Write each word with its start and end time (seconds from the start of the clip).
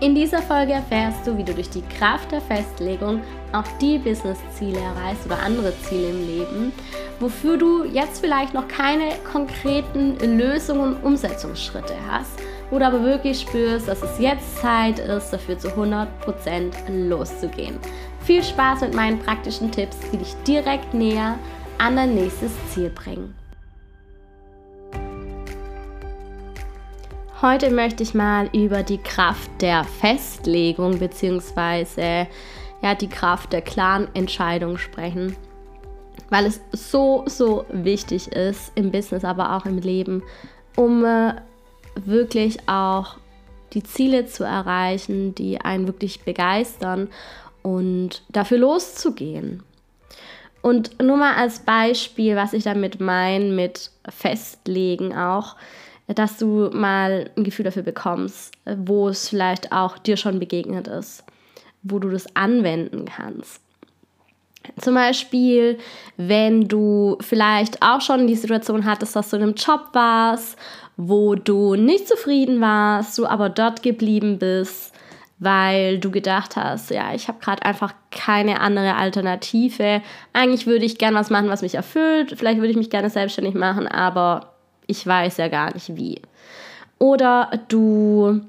In 0.00 0.14
dieser 0.14 0.40
Folge 0.40 0.72
erfährst 0.72 1.26
du, 1.26 1.36
wie 1.36 1.44
du 1.44 1.52
durch 1.52 1.68
die 1.68 1.82
Kraft 1.82 2.32
der 2.32 2.40
Festlegung 2.40 3.20
auch 3.52 3.66
die 3.82 3.98
Business-Ziele 3.98 4.78
erreichst 4.78 5.26
oder 5.26 5.42
andere 5.42 5.74
Ziele 5.82 6.08
im 6.08 6.26
Leben, 6.26 6.72
wofür 7.18 7.58
du 7.58 7.84
jetzt 7.84 8.24
vielleicht 8.24 8.54
noch 8.54 8.66
keine 8.66 9.10
konkreten 9.30 10.16
Lösungen 10.38 10.94
und 10.94 11.04
Umsetzungsschritte 11.04 11.92
hast, 12.10 12.38
du 12.70 12.76
aber 12.76 13.02
wirklich 13.02 13.40
spürst, 13.40 13.88
dass 13.88 14.02
es 14.02 14.18
jetzt 14.18 14.56
Zeit 14.56 14.98
ist, 15.00 15.30
dafür 15.34 15.58
zu 15.58 15.68
100% 15.68 16.06
loszugehen. 16.88 17.76
Viel 18.24 18.42
Spaß 18.42 18.80
mit 18.80 18.94
meinen 18.94 19.18
praktischen 19.18 19.70
Tipps, 19.70 19.98
die 20.10 20.16
dich 20.16 20.34
direkt 20.46 20.94
näher 20.94 21.38
an 21.76 21.96
dein 21.96 22.14
nächstes 22.14 22.52
Ziel 22.72 22.88
bringen. 22.88 23.34
Heute 27.42 27.70
möchte 27.70 28.02
ich 28.02 28.12
mal 28.12 28.50
über 28.52 28.82
die 28.82 28.98
Kraft 28.98 29.50
der 29.62 29.84
Festlegung 29.84 30.98
bzw. 30.98 32.26
Ja, 32.82 32.94
die 32.94 33.08
Kraft 33.08 33.54
der 33.54 33.62
klaren 33.62 34.14
Entscheidung 34.14 34.76
sprechen, 34.76 35.34
weil 36.28 36.44
es 36.44 36.60
so, 36.72 37.24
so 37.24 37.64
wichtig 37.70 38.30
ist 38.30 38.72
im 38.74 38.90
Business, 38.90 39.24
aber 39.24 39.56
auch 39.56 39.64
im 39.64 39.78
Leben, 39.78 40.22
um 40.76 41.02
äh, 41.02 41.32
wirklich 41.94 42.68
auch 42.68 43.16
die 43.72 43.84
Ziele 43.84 44.26
zu 44.26 44.44
erreichen, 44.44 45.34
die 45.34 45.62
einen 45.62 45.86
wirklich 45.86 46.20
begeistern 46.20 47.08
und 47.62 48.22
dafür 48.28 48.58
loszugehen. 48.58 49.62
Und 50.60 51.02
nur 51.02 51.16
mal 51.16 51.36
als 51.36 51.60
Beispiel, 51.60 52.36
was 52.36 52.52
ich 52.52 52.64
damit 52.64 53.00
meine 53.00 53.46
mit 53.46 53.92
Festlegen 54.10 55.16
auch 55.16 55.56
dass 56.14 56.36
du 56.38 56.70
mal 56.72 57.30
ein 57.36 57.44
Gefühl 57.44 57.64
dafür 57.64 57.82
bekommst, 57.82 58.52
wo 58.64 59.08
es 59.08 59.28
vielleicht 59.28 59.72
auch 59.72 59.98
dir 59.98 60.16
schon 60.16 60.38
begegnet 60.38 60.88
ist, 60.88 61.24
wo 61.82 61.98
du 61.98 62.08
das 62.08 62.34
anwenden 62.36 63.06
kannst. 63.06 63.60
Zum 64.78 64.94
Beispiel, 64.94 65.78
wenn 66.16 66.68
du 66.68 67.16
vielleicht 67.20 67.82
auch 67.82 68.00
schon 68.00 68.26
die 68.26 68.34
Situation 68.34 68.84
hattest, 68.84 69.16
dass 69.16 69.30
du 69.30 69.36
in 69.36 69.42
einem 69.42 69.54
Job 69.54 69.88
warst, 69.92 70.58
wo 70.96 71.34
du 71.34 71.76
nicht 71.76 72.06
zufrieden 72.06 72.60
warst, 72.60 73.16
du 73.16 73.26
aber 73.26 73.48
dort 73.48 73.82
geblieben 73.82 74.38
bist, 74.38 74.92
weil 75.38 75.98
du 75.98 76.10
gedacht 76.10 76.56
hast, 76.56 76.90
ja, 76.90 77.14
ich 77.14 77.28
habe 77.28 77.38
gerade 77.40 77.64
einfach 77.64 77.94
keine 78.10 78.60
andere 78.60 78.96
Alternative. 78.96 80.02
Eigentlich 80.34 80.66
würde 80.66 80.84
ich 80.84 80.98
gerne 80.98 81.18
was 81.18 81.30
machen, 81.30 81.48
was 81.48 81.62
mich 81.62 81.74
erfüllt. 81.74 82.34
Vielleicht 82.36 82.58
würde 82.58 82.70
ich 82.70 82.76
mich 82.76 82.90
gerne 82.90 83.08
selbstständig 83.08 83.54
machen, 83.54 83.88
aber 83.88 84.52
ich 84.90 85.06
weiß 85.06 85.36
ja 85.38 85.48
gar 85.48 85.72
nicht 85.72 85.96
wie. 85.96 86.20
Oder 86.98 87.50
du 87.68 88.40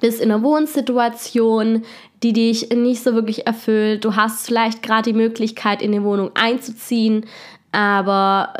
bist 0.00 0.20
in 0.20 0.30
einer 0.30 0.42
Wohnsituation, 0.42 1.82
die 2.22 2.32
dich 2.32 2.70
nicht 2.70 3.02
so 3.02 3.14
wirklich 3.14 3.46
erfüllt. 3.46 4.04
Du 4.04 4.16
hast 4.16 4.46
vielleicht 4.46 4.82
gerade 4.82 5.10
die 5.10 5.16
Möglichkeit, 5.16 5.80
in 5.80 5.94
eine 5.94 6.04
Wohnung 6.04 6.30
einzuziehen, 6.34 7.26
aber 7.72 8.52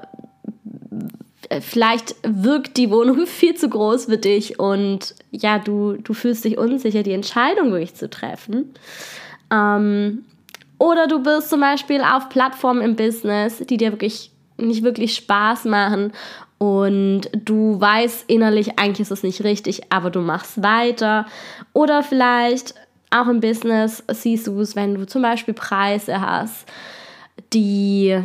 vielleicht 1.60 2.15
wirkt 2.22 2.76
die 2.76 2.91
Wohnung 2.91 3.26
viel 3.26 3.54
zu 3.54 3.69
groß 3.69 4.06
für 4.06 4.19
dich 4.19 4.59
und 4.59 5.15
ja, 5.31 5.59
du, 5.59 5.94
du 5.94 6.15
fühlst 6.15 6.44
dich 6.44 6.59
unsicher, 6.59 7.03
die 7.03 7.12
Entscheidung 7.12 7.72
wirklich 7.72 7.94
zu 7.94 8.09
treffen. 8.09 8.72
Ähm, 9.53 10.25
oder 10.78 11.06
du 11.06 11.22
bist 11.22 11.50
zum 11.50 11.60
Beispiel 11.60 12.00
auf 12.00 12.31
Plattformen 12.31 12.81
im 12.81 12.97
Business, 12.97 13.59
die 13.59 13.76
dir 13.76 13.93
wirklich 13.93 14.31
nicht 14.56 14.82
wirklich 14.82 15.15
Spaß 15.16 15.65
machen 15.66 16.12
und 16.60 17.22
du 17.32 17.81
weißt 17.81 18.26
innerlich, 18.28 18.78
eigentlich 18.78 19.00
ist 19.00 19.10
es 19.10 19.22
nicht 19.22 19.44
richtig, 19.44 19.91
aber 19.91 20.10
du 20.10 20.21
machst 20.21 20.62
weiter. 20.62 21.25
Oder 21.72 22.03
vielleicht 22.03 22.75
auch 23.09 23.28
im 23.28 23.41
Business 23.41 24.04
siehst 24.12 24.47
du 24.47 24.60
es, 24.60 24.76
wenn 24.76 24.94
du 24.94 25.06
zum 25.06 25.22
Beispiel 25.22 25.54
Preise 25.54 26.20
hast, 26.20 26.66
die 27.54 28.22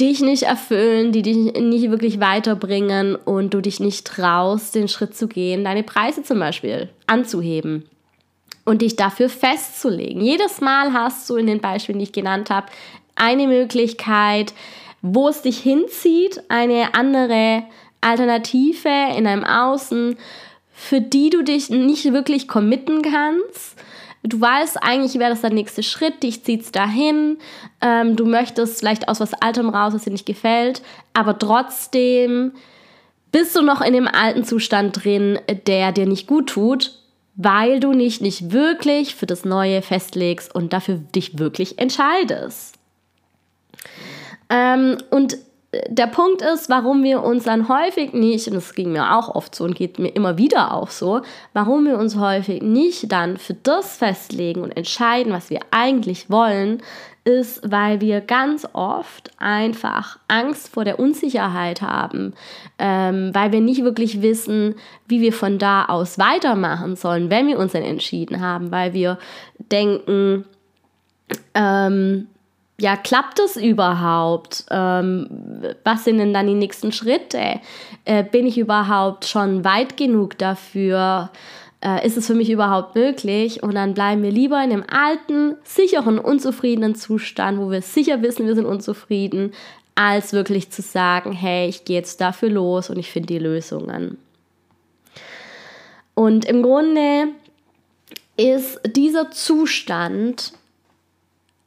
dich 0.00 0.22
nicht 0.22 0.44
erfüllen, 0.44 1.12
die 1.12 1.20
dich 1.20 1.36
nicht 1.36 1.90
wirklich 1.90 2.18
weiterbringen 2.18 3.14
und 3.14 3.52
du 3.52 3.60
dich 3.60 3.78
nicht 3.78 4.06
traust, 4.06 4.74
den 4.74 4.88
Schritt 4.88 5.14
zu 5.14 5.28
gehen, 5.28 5.64
deine 5.64 5.82
Preise 5.82 6.22
zum 6.22 6.38
Beispiel 6.38 6.88
anzuheben 7.06 7.84
und 8.64 8.80
dich 8.80 8.96
dafür 8.96 9.28
festzulegen. 9.28 10.22
Jedes 10.22 10.62
Mal 10.62 10.94
hast 10.94 11.28
du 11.28 11.36
in 11.36 11.46
den 11.46 11.60
Beispielen, 11.60 11.98
die 11.98 12.04
ich 12.04 12.12
genannt 12.12 12.48
habe, 12.48 12.68
eine 13.16 13.46
Möglichkeit, 13.46 14.54
wo 15.06 15.28
es 15.28 15.42
dich 15.42 15.58
hinzieht, 15.58 16.42
eine 16.48 16.94
andere 16.94 17.64
Alternative 18.00 18.88
in 19.14 19.26
einem 19.26 19.44
Außen, 19.44 20.16
für 20.72 21.02
die 21.02 21.28
du 21.28 21.44
dich 21.44 21.68
nicht 21.68 22.10
wirklich 22.14 22.48
committen 22.48 23.02
kannst. 23.02 23.76
Du 24.22 24.40
weißt 24.40 24.78
eigentlich, 24.82 25.18
wäre 25.18 25.28
das 25.28 25.42
der 25.42 25.52
nächste 25.52 25.82
Schritt, 25.82 26.22
dich 26.22 26.42
zieht 26.42 26.62
es 26.62 26.72
dahin, 26.72 27.36
ähm, 27.82 28.16
du 28.16 28.24
möchtest 28.24 28.78
vielleicht 28.78 29.08
aus 29.08 29.20
was 29.20 29.34
Altem 29.34 29.68
raus, 29.68 29.92
was 29.92 30.04
dir 30.04 30.10
nicht 30.10 30.24
gefällt, 30.24 30.80
aber 31.12 31.38
trotzdem 31.38 32.52
bist 33.30 33.54
du 33.54 33.60
noch 33.60 33.82
in 33.82 33.92
dem 33.92 34.08
alten 34.08 34.42
Zustand 34.44 35.04
drin, 35.04 35.38
der 35.66 35.92
dir 35.92 36.06
nicht 36.06 36.26
gut 36.26 36.48
tut, 36.48 36.98
weil 37.36 37.78
du 37.78 37.92
nicht, 37.92 38.22
nicht 38.22 38.52
wirklich 38.52 39.14
für 39.14 39.26
das 39.26 39.44
Neue 39.44 39.82
festlegst 39.82 40.54
und 40.54 40.72
dafür 40.72 40.94
dich 41.14 41.38
wirklich 41.38 41.78
entscheidest. 41.78 42.78
Ähm, 44.50 44.98
und 45.10 45.36
der 45.88 46.06
Punkt 46.06 46.42
ist, 46.42 46.68
warum 46.68 47.02
wir 47.02 47.22
uns 47.22 47.44
dann 47.44 47.68
häufig 47.68 48.12
nicht, 48.12 48.46
und 48.48 48.54
das 48.54 48.74
ging 48.74 48.92
mir 48.92 49.16
auch 49.16 49.34
oft 49.34 49.54
so 49.54 49.64
und 49.64 49.74
geht 49.74 49.98
mir 49.98 50.08
immer 50.08 50.38
wieder 50.38 50.74
auch 50.74 50.90
so, 50.90 51.22
warum 51.52 51.86
wir 51.86 51.98
uns 51.98 52.16
häufig 52.16 52.62
nicht 52.62 53.10
dann 53.10 53.38
für 53.38 53.54
das 53.54 53.96
festlegen 53.96 54.62
und 54.62 54.76
entscheiden, 54.76 55.32
was 55.32 55.50
wir 55.50 55.60
eigentlich 55.70 56.30
wollen, 56.30 56.82
ist, 57.24 57.70
weil 57.70 58.00
wir 58.00 58.20
ganz 58.20 58.66
oft 58.74 59.30
einfach 59.38 60.18
Angst 60.28 60.68
vor 60.68 60.84
der 60.84 60.98
Unsicherheit 60.98 61.80
haben, 61.80 62.34
ähm, 62.78 63.30
weil 63.32 63.50
wir 63.50 63.60
nicht 63.60 63.82
wirklich 63.82 64.20
wissen, 64.20 64.74
wie 65.08 65.22
wir 65.22 65.32
von 65.32 65.58
da 65.58 65.86
aus 65.86 66.18
weitermachen 66.18 66.96
sollen, 66.96 67.30
wenn 67.30 67.46
wir 67.46 67.58
uns 67.58 67.72
dann 67.72 67.82
entschieden 67.82 68.40
haben, 68.40 68.70
weil 68.70 68.92
wir 68.92 69.18
denken, 69.70 70.44
ähm, 71.54 72.28
ja, 72.80 72.96
klappt 72.96 73.38
das 73.38 73.56
überhaupt? 73.56 74.64
Ähm, 74.70 75.28
was 75.84 76.04
sind 76.04 76.18
denn 76.18 76.34
dann 76.34 76.46
die 76.46 76.54
nächsten 76.54 76.90
Schritte? 76.90 77.60
Äh, 78.04 78.24
bin 78.24 78.46
ich 78.46 78.58
überhaupt 78.58 79.26
schon 79.26 79.64
weit 79.64 79.96
genug 79.96 80.36
dafür? 80.38 81.30
Äh, 81.80 82.04
ist 82.04 82.16
es 82.16 82.26
für 82.26 82.34
mich 82.34 82.50
überhaupt 82.50 82.96
möglich? 82.96 83.62
Und 83.62 83.76
dann 83.76 83.94
bleiben 83.94 84.22
wir 84.22 84.32
lieber 84.32 84.62
in 84.62 84.70
dem 84.70 84.84
alten, 84.88 85.56
sicheren, 85.62 86.18
unzufriedenen 86.18 86.96
Zustand, 86.96 87.60
wo 87.60 87.70
wir 87.70 87.82
sicher 87.82 88.22
wissen, 88.22 88.46
wir 88.46 88.56
sind 88.56 88.66
unzufrieden, 88.66 89.52
als 89.94 90.32
wirklich 90.32 90.70
zu 90.70 90.82
sagen, 90.82 91.32
hey, 91.32 91.68
ich 91.68 91.84
gehe 91.84 91.96
jetzt 91.96 92.20
dafür 92.20 92.50
los 92.50 92.90
und 92.90 92.98
ich 92.98 93.10
finde 93.10 93.28
die 93.28 93.38
Lösungen. 93.38 94.18
Und 96.14 96.44
im 96.44 96.62
Grunde 96.62 97.28
ist 98.36 98.80
dieser 98.84 99.30
Zustand 99.30 100.52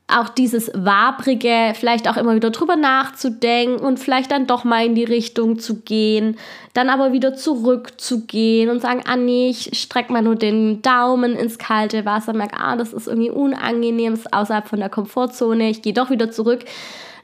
auch 0.09 0.29
dieses 0.29 0.71
Wabrige, 0.73 1.73
vielleicht 1.75 2.07
auch 2.07 2.15
immer 2.15 2.33
wieder 2.33 2.49
drüber 2.49 2.77
nachzudenken 2.77 3.85
und 3.85 3.99
vielleicht 3.99 4.31
dann 4.31 4.47
doch 4.47 4.63
mal 4.63 4.85
in 4.85 4.95
die 4.95 5.03
Richtung 5.03 5.59
zu 5.59 5.81
gehen, 5.81 6.37
dann 6.73 6.89
aber 6.89 7.11
wieder 7.11 7.35
zurückzugehen 7.35 8.69
und 8.69 8.81
sagen, 8.81 9.01
ah 9.05 9.17
nee, 9.17 9.49
ich 9.49 9.77
strecke 9.77 10.13
mal 10.13 10.21
nur 10.21 10.35
den 10.35 10.81
Daumen 10.81 11.35
ins 11.35 11.57
kalte 11.57 12.05
Wasser, 12.05 12.31
merke, 12.31 12.57
ah, 12.57 12.77
das 12.77 12.93
ist 12.93 13.07
irgendwie 13.07 13.31
unangenehm, 13.31 14.13
ist 14.13 14.33
außerhalb 14.33 14.69
von 14.69 14.79
der 14.79 14.89
Komfortzone, 14.89 15.69
ich 15.69 15.81
gehe 15.81 15.93
doch 15.93 16.09
wieder 16.09 16.31
zurück. 16.31 16.63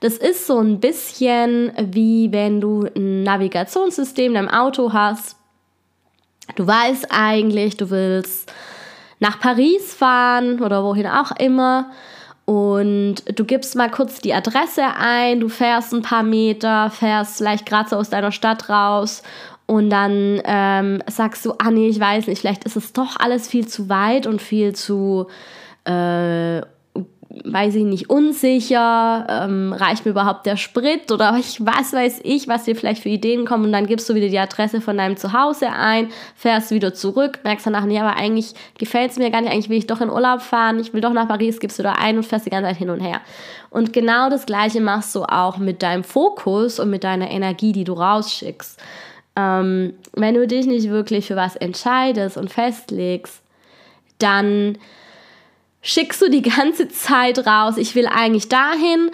Das 0.02 0.18
ist 0.18 0.46
so 0.46 0.60
ein 0.60 0.82
bisschen 0.82 1.72
wie 1.78 2.34
wenn 2.34 2.60
du 2.60 2.86
ein 2.94 3.24
Navigationssystem 3.24 4.28
in 4.28 4.34
deinem 4.34 4.50
Auto 4.50 4.92
hast. 4.92 5.38
Du 6.58 6.68
weißt 6.68 7.08
eigentlich, 7.10 7.78
du 7.78 7.90
willst 7.90 8.52
nach 9.22 9.40
Paris 9.40 9.94
fahren 9.94 10.62
oder 10.62 10.84
wohin 10.84 11.08
auch 11.08 11.32
immer 11.38 11.92
und 12.46 13.16
du 13.38 13.46
gibst 13.46 13.76
mal 13.76 13.90
kurz 13.90 14.20
die 14.20 14.34
Adresse 14.34 14.84
ein, 14.98 15.40
du 15.40 15.48
fährst 15.48 15.94
ein 15.94 16.02
paar 16.02 16.24
Meter, 16.24 16.90
fährst 16.90 17.38
vielleicht 17.38 17.66
gerade 17.66 17.90
so 17.90 17.96
aus 17.96 18.10
deiner 18.10 18.32
Stadt 18.32 18.70
raus 18.70 19.24
und 19.66 19.90
dann 19.90 20.42
ähm, 20.44 21.02
sagst 21.08 21.46
du, 21.46 21.54
ah 21.60 21.72
nee, 21.72 21.88
ich 21.88 22.00
weiß 22.00 22.28
nicht, 22.28 22.40
vielleicht 22.40 22.66
ist 22.66 22.76
es 22.76 22.92
doch 22.92 23.16
alles 23.18 23.48
viel 23.48 23.68
zu 23.68 23.88
weit 23.88 24.28
und 24.28 24.42
viel 24.42 24.74
zu 24.74 25.28
äh, 25.86 26.62
weiß 27.44 27.76
ich 27.76 27.84
nicht, 27.84 28.10
unsicher, 28.12 29.26
ähm, 29.28 29.74
reicht 29.74 30.06
mir 30.06 30.12
überhaupt 30.12 30.46
der 30.46 30.56
Sprit 30.56 31.12
oder 31.12 31.36
ich, 31.40 31.66
was 31.66 31.92
weiß 31.92 32.22
ich, 32.24 32.48
was 32.48 32.66
dir 32.66 32.76
vielleicht 32.76 33.02
für 33.02 33.10
Ideen 33.10 33.46
kommen 33.46 33.66
und 33.66 33.72
dann 33.72 33.88
gibst 33.88 34.08
du 34.08 34.14
wieder 34.14 34.30
die 34.30 34.38
Adresse 34.38 34.82
von 34.82 34.98
deinem 34.98 35.18
Zuhause 35.18 35.72
ein, 35.72 36.10
fährst 36.36 36.70
wieder 36.70 36.94
zurück, 36.94 37.40
merkst 37.44 37.66
danach, 37.66 37.86
nee, 37.86 38.00
aber 38.00 38.18
eigentlich 38.18 38.54
gefällt 38.78 39.12
es 39.12 39.18
mir 39.18 39.32
gar 39.32 39.42
nicht, 39.42 39.52
eigentlich 39.52 39.70
will 39.70 39.80
ich 39.80 39.88
doch 39.88 40.02
in 40.02 40.12
Urlaub 40.12 40.42
fahren, 40.42 40.80
ich 40.80 40.94
will 40.94 41.02
doch 41.02 41.14
nach 41.14 41.28
Paris, 41.28 41.60
gibst 41.60 41.80
du 41.80 41.84
da 41.84 41.94
ein 41.94 42.18
und 42.18 42.24
fährst 42.24 42.46
die 42.46 42.52
ganze 42.52 42.70
Zeit 42.70 42.78
hin 42.78 42.92
und 42.92 43.00
her. 43.00 43.22
Und 43.72 43.94
genau 43.94 44.30
das 44.30 44.46
Gleiche 44.46 44.82
machst 44.82 45.16
du 45.16 45.24
auch 45.24 45.58
mit 45.58 45.82
deinem 45.82 46.04
Fokus 46.04 46.80
und 46.80 46.92
mit 46.92 47.04
deiner 47.04 47.32
Energie, 47.32 47.72
die 47.72 47.84
du 47.84 47.94
rausschickst. 47.94 48.80
Ähm, 49.36 49.96
wenn 50.14 50.36
du 50.36 50.46
dich 50.46 50.68
nicht 50.68 50.90
wirklich 50.90 51.26
für 51.28 51.36
was 51.36 51.56
entscheidest 51.56 52.38
und 52.38 52.52
festlegst, 52.52 53.42
dann 54.20 54.78
schickst 55.84 56.22
du 56.22 56.30
die 56.30 56.42
ganze 56.42 56.88
Zeit 56.88 57.46
raus, 57.46 57.78
ich 57.78 57.94
will 57.94 58.08
eigentlich 58.08 58.50
dahin. 58.50 59.12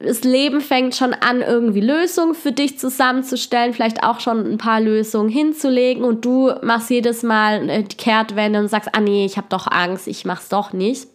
Das 0.00 0.22
Leben 0.22 0.60
fängt 0.60 0.94
schon 0.94 1.12
an, 1.12 1.42
irgendwie 1.42 1.80
Lösungen 1.80 2.34
für 2.34 2.52
dich 2.52 2.78
zusammenzustellen, 2.78 3.74
vielleicht 3.74 4.02
auch 4.02 4.20
schon 4.20 4.52
ein 4.52 4.58
paar 4.58 4.80
Lösungen 4.80 5.28
hinzulegen 5.28 6.04
und 6.04 6.24
du 6.24 6.52
machst 6.62 6.90
jedes 6.90 7.22
Mal 7.22 7.82
die 7.82 7.96
Kehrtwende 7.96 8.60
und 8.60 8.68
sagst, 8.68 8.90
ah 8.92 9.00
nee, 9.00 9.24
ich 9.26 9.36
habe 9.36 9.48
doch 9.50 9.66
Angst, 9.66 10.08
ich 10.08 10.24
mach's 10.24 10.48
doch 10.48 10.72
nicht. 10.72 11.08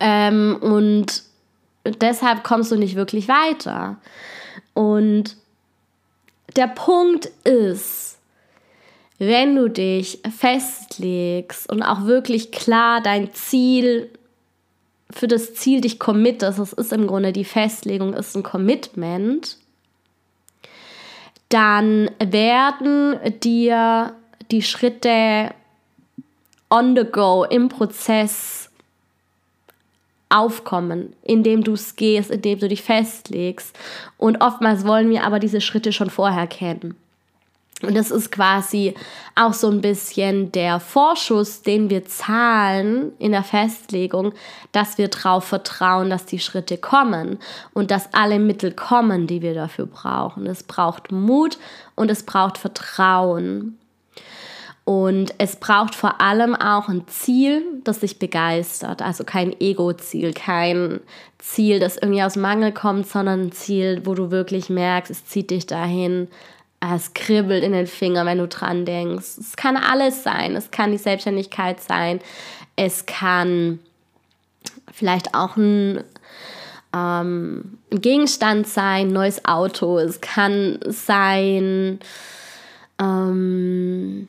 Ähm, 0.00 0.58
und 0.60 1.22
deshalb 2.00 2.42
kommst 2.42 2.72
du 2.72 2.76
nicht 2.76 2.96
wirklich 2.96 3.28
weiter. 3.28 3.96
Und 4.74 5.36
der 6.56 6.66
Punkt 6.66 7.26
ist, 7.44 8.15
wenn 9.18 9.56
du 9.56 9.68
dich 9.68 10.20
festlegst 10.36 11.70
und 11.70 11.82
auch 11.82 12.04
wirklich 12.04 12.52
klar 12.52 13.00
dein 13.00 13.32
Ziel 13.32 14.10
für 15.10 15.28
das 15.28 15.54
Ziel 15.54 15.80
dich 15.80 15.98
committest, 15.98 16.58
das 16.58 16.72
ist 16.72 16.92
im 16.92 17.06
Grunde 17.06 17.32
die 17.32 17.44
Festlegung, 17.44 18.12
ist 18.12 18.36
ein 18.36 18.42
Commitment, 18.42 19.56
dann 21.48 22.10
werden 22.18 23.18
dir 23.42 24.14
die 24.50 24.62
Schritte 24.62 25.54
on 26.70 26.96
the 26.96 27.04
go 27.04 27.44
im 27.44 27.68
Prozess 27.68 28.68
aufkommen, 30.28 31.14
indem 31.22 31.62
du 31.62 31.74
es 31.74 31.94
gehst, 31.94 32.30
indem 32.30 32.58
du 32.58 32.68
dich 32.68 32.82
festlegst. 32.82 33.76
Und 34.18 34.42
oftmals 34.42 34.84
wollen 34.84 35.08
wir 35.08 35.22
aber 35.22 35.38
diese 35.38 35.60
Schritte 35.60 35.92
schon 35.92 36.10
vorher 36.10 36.48
kennen. 36.48 36.96
Und 37.82 37.94
das 37.94 38.10
ist 38.10 38.32
quasi 38.32 38.94
auch 39.34 39.52
so 39.52 39.68
ein 39.68 39.82
bisschen 39.82 40.50
der 40.50 40.80
Vorschuss, 40.80 41.60
den 41.60 41.90
wir 41.90 42.06
zahlen 42.06 43.12
in 43.18 43.32
der 43.32 43.42
Festlegung, 43.42 44.32
dass 44.72 44.96
wir 44.96 45.08
darauf 45.08 45.44
vertrauen, 45.44 46.08
dass 46.08 46.24
die 46.24 46.38
Schritte 46.38 46.78
kommen 46.78 47.38
und 47.74 47.90
dass 47.90 48.14
alle 48.14 48.38
Mittel 48.38 48.72
kommen, 48.72 49.26
die 49.26 49.42
wir 49.42 49.52
dafür 49.52 49.84
brauchen. 49.84 50.46
Es 50.46 50.62
braucht 50.62 51.12
Mut 51.12 51.58
und 51.94 52.10
es 52.10 52.22
braucht 52.22 52.56
Vertrauen. 52.56 53.78
Und 54.84 55.34
es 55.38 55.56
braucht 55.56 55.96
vor 55.96 56.20
allem 56.20 56.54
auch 56.54 56.88
ein 56.88 57.08
Ziel, 57.08 57.64
das 57.82 57.98
dich 57.98 58.20
begeistert. 58.20 59.02
Also 59.02 59.24
kein 59.24 59.52
Ego-Ziel, 59.60 60.32
kein 60.32 61.00
Ziel, 61.38 61.80
das 61.80 61.96
irgendwie 61.96 62.22
aus 62.22 62.36
Mangel 62.36 62.72
kommt, 62.72 63.08
sondern 63.08 63.46
ein 63.46 63.52
Ziel, 63.52 64.02
wo 64.04 64.14
du 64.14 64.30
wirklich 64.30 64.70
merkst, 64.70 65.10
es 65.10 65.26
zieht 65.26 65.50
dich 65.50 65.66
dahin, 65.66 66.28
es 66.80 67.14
kribbelt 67.14 67.64
in 67.64 67.72
den 67.72 67.86
Fingern, 67.86 68.26
wenn 68.26 68.38
du 68.38 68.48
dran 68.48 68.84
denkst. 68.84 69.38
Es 69.38 69.56
kann 69.56 69.76
alles 69.76 70.22
sein. 70.22 70.54
Es 70.56 70.70
kann 70.70 70.92
die 70.92 70.98
Selbstständigkeit 70.98 71.80
sein. 71.80 72.20
Es 72.76 73.06
kann 73.06 73.80
vielleicht 74.92 75.34
auch 75.34 75.56
ein, 75.56 76.04
ähm, 76.94 77.78
Gegenstand 77.90 78.68
sein, 78.68 79.08
ein 79.08 79.12
neues 79.12 79.44
Auto. 79.44 79.98
Es 79.98 80.20
kann 80.20 80.78
sein, 80.86 81.98
ähm, 83.00 84.28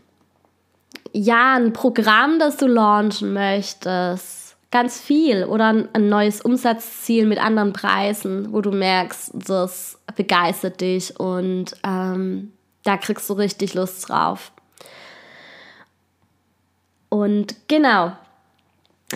ja, 1.13 1.55
ein 1.55 1.73
Programm, 1.73 2.39
das 2.39 2.57
du 2.57 2.67
launchen 2.67 3.33
möchtest 3.33 4.46
ganz 4.71 4.99
viel 4.99 5.45
oder 5.45 5.87
ein 5.93 6.09
neues 6.09 6.41
Umsatzziel 6.41 7.25
mit 7.25 7.39
anderen 7.39 7.73
Preisen, 7.73 8.51
wo 8.51 8.61
du 8.61 8.71
merkst, 8.71 9.31
das 9.33 9.97
begeistert 10.15 10.81
dich 10.81 11.17
und 11.19 11.75
ähm, 11.83 12.51
da 12.83 12.97
kriegst 12.97 13.29
du 13.29 13.33
richtig 13.33 13.73
Lust 13.73 14.09
drauf. 14.09 14.51
Und 17.09 17.55
genau, 17.67 18.11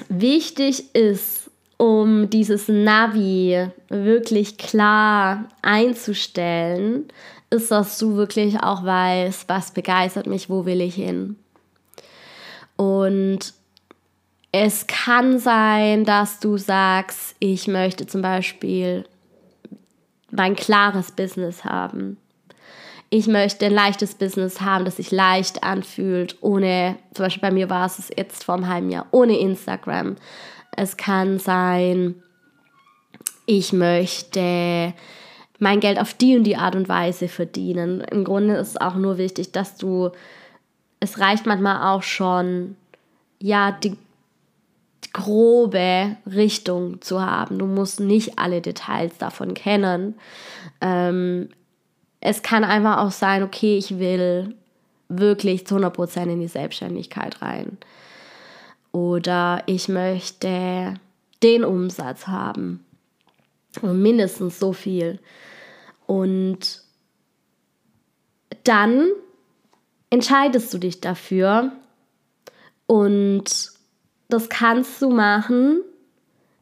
wichtig 0.08 0.96
ist, 0.96 1.52
um 1.78 2.30
dieses 2.30 2.68
Navi 2.68 3.68
wirklich 3.90 4.58
klar 4.58 5.46
einzustellen, 5.62 7.08
ist, 7.50 7.72
dass 7.72 7.98
du 7.98 8.16
wirklich 8.16 8.62
auch 8.62 8.86
weißt, 8.86 9.50
was 9.50 9.72
begeistert 9.72 10.28
mich, 10.28 10.50
wo 10.50 10.66
will 10.66 10.80
ich 10.80 10.96
hin. 10.96 11.36
Und 12.78 13.54
es 14.52 14.88
kann 14.88 15.40
sein, 15.40 16.04
dass 16.04 16.40
du 16.40 16.58
sagst, 16.58 17.36
ich 17.40 17.68
möchte 17.68 18.06
zum 18.06 18.22
Beispiel 18.22 19.06
mein 20.30 20.56
klares 20.56 21.12
Business 21.12 21.64
haben. 21.64 22.18
Ich 23.10 23.28
möchte 23.28 23.66
ein 23.66 23.74
leichtes 23.74 24.16
Business 24.16 24.62
haben, 24.62 24.86
das 24.86 24.98
sich 24.98 25.12
leicht 25.12 25.64
anfühlt, 25.64 26.38
ohne, 26.42 26.98
zum 27.14 27.26
Beispiel 27.26 27.42
bei 27.42 27.52
mir 27.52 27.70
war 27.70 27.86
es 27.86 28.10
jetzt 28.16 28.46
vor 28.46 28.56
einem 28.56 28.68
halben 28.68 28.90
Jahr, 28.90 29.08
ohne 29.12 29.38
Instagram. 29.38 30.16
Es 30.76 30.96
kann 30.96 31.38
sein, 31.40 32.16
ich 33.46 33.74
möchte 33.74 34.94
mein 35.60 35.82
Geld 35.82 36.00
auf 36.00 36.14
die 36.14 36.38
und 36.38 36.44
die 36.46 36.56
Art 36.56 36.76
und 36.76 36.88
Weise 36.88 37.28
verdienen. 37.28 38.02
Im 38.02 38.24
Grunde 38.24 38.56
ist 38.56 38.70
es 38.70 38.82
auch 38.82 38.96
nur 38.96 39.18
wichtig, 39.18 39.52
dass 39.52 39.76
du, 39.76 40.12
es 41.02 41.20
reicht 41.20 41.46
manchmal 41.46 41.94
auch 41.94 42.04
schon, 42.04 42.78
ja, 43.40 43.72
die 43.72 43.98
grobe 45.14 46.16
Richtung 46.26 47.02
zu 47.02 47.22
haben. 47.22 47.60
Du 47.60 47.66
musst 47.66 48.00
nicht 48.00 48.40
alle 48.40 48.62
Details 48.62 49.18
davon 49.18 49.54
kennen. 49.54 50.16
Ähm, 50.80 51.50
es 52.22 52.44
kann 52.44 52.64
einfach 52.64 53.00
auch 53.00 53.12
sein, 53.12 53.44
okay, 53.44 53.78
ich 53.78 54.00
will 54.00 54.56
wirklich 55.10 55.68
zu 55.68 55.76
100% 55.76 56.24
in 56.24 56.40
die 56.40 56.48
Selbstständigkeit 56.48 57.42
rein. 57.42 57.78
Oder 58.92 59.64
ich 59.66 59.90
möchte 59.90 60.94
den 61.44 61.64
Umsatz 61.64 62.28
haben. 62.28 62.86
Und 63.82 64.02
mindestens 64.02 64.60
so 64.60 64.74
viel. 64.74 65.20
Und 66.06 66.82
dann 68.64 69.08
entscheidest 70.10 70.74
du 70.74 70.78
dich 70.78 71.02
dafür 71.02 71.72
und 72.86 73.72
das 74.34 74.50
kannst 74.50 75.02
du 75.02 75.10
machen, 75.10 75.82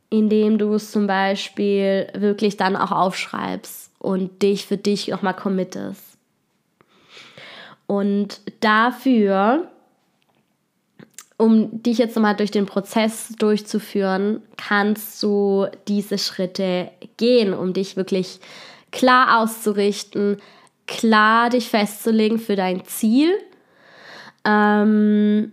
indem 0.10 0.58
du 0.58 0.74
es 0.74 0.92
zum 0.92 1.08
Beispiel 1.08 2.08
wirklich 2.14 2.58
dann 2.58 2.76
auch 2.76 2.92
aufschreibst 2.92 3.92
und 4.00 4.42
dich 4.42 4.66
für 4.66 4.78
dich 4.78 5.10
nochmal 5.10 5.36
committest. 5.36 6.18
Und 7.86 8.42
dafür, 8.60 9.68
um 11.38 11.82
dich 11.82 11.98
jetzt 11.98 12.16
nochmal 12.16 12.36
durch 12.36 12.52
den 12.52 12.66
Prozess 12.66 13.30
durchzuführen, 13.38 14.42
kannst 14.58 15.22
du 15.24 15.68
diese 15.88 16.18
Schritte 16.18 16.92
gehen, 17.18 17.54
um 17.54 17.74
dich 17.74 17.96
wirklich 17.96 18.40
klar 18.92 19.42
auszurichten, 19.42 20.38
klar 20.88 21.50
dich 21.50 21.70
festzulegen 21.70 22.40
für 22.40 22.56
dein 22.56 22.86
Ziel. 22.86 23.32
Ähm, 24.46 25.52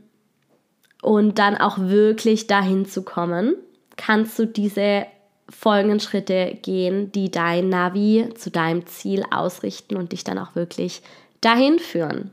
und 1.06 1.38
dann 1.38 1.56
auch 1.56 1.78
wirklich 1.78 2.48
dahin 2.48 2.84
zu 2.84 3.04
kommen, 3.04 3.54
kannst 3.96 4.36
du 4.40 4.44
diese 4.44 5.06
folgenden 5.48 6.00
Schritte 6.00 6.58
gehen, 6.62 7.12
die 7.12 7.30
dein 7.30 7.68
Navi 7.68 8.30
zu 8.34 8.50
deinem 8.50 8.86
Ziel 8.86 9.22
ausrichten 9.30 9.96
und 9.96 10.10
dich 10.10 10.25
dann 10.25 10.36
auch 10.36 10.56
wirklich 10.56 11.02
dahin 11.40 11.78
führen. 11.78 12.32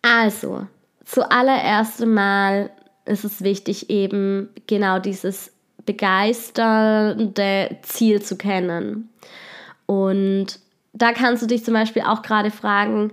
Also, 0.00 0.68
zuallererst 1.04 2.06
Mal 2.06 2.70
ist 3.04 3.24
es 3.24 3.42
wichtig, 3.42 3.90
eben 3.90 4.48
genau 4.68 5.00
dieses 5.00 5.50
begeisternde 5.86 7.78
Ziel 7.82 8.22
zu 8.22 8.36
kennen. 8.36 9.10
Und 9.86 10.60
da 10.92 11.12
kannst 11.14 11.42
du 11.42 11.48
dich 11.48 11.64
zum 11.64 11.74
Beispiel 11.74 12.02
auch 12.02 12.22
gerade 12.22 12.52
fragen, 12.52 13.12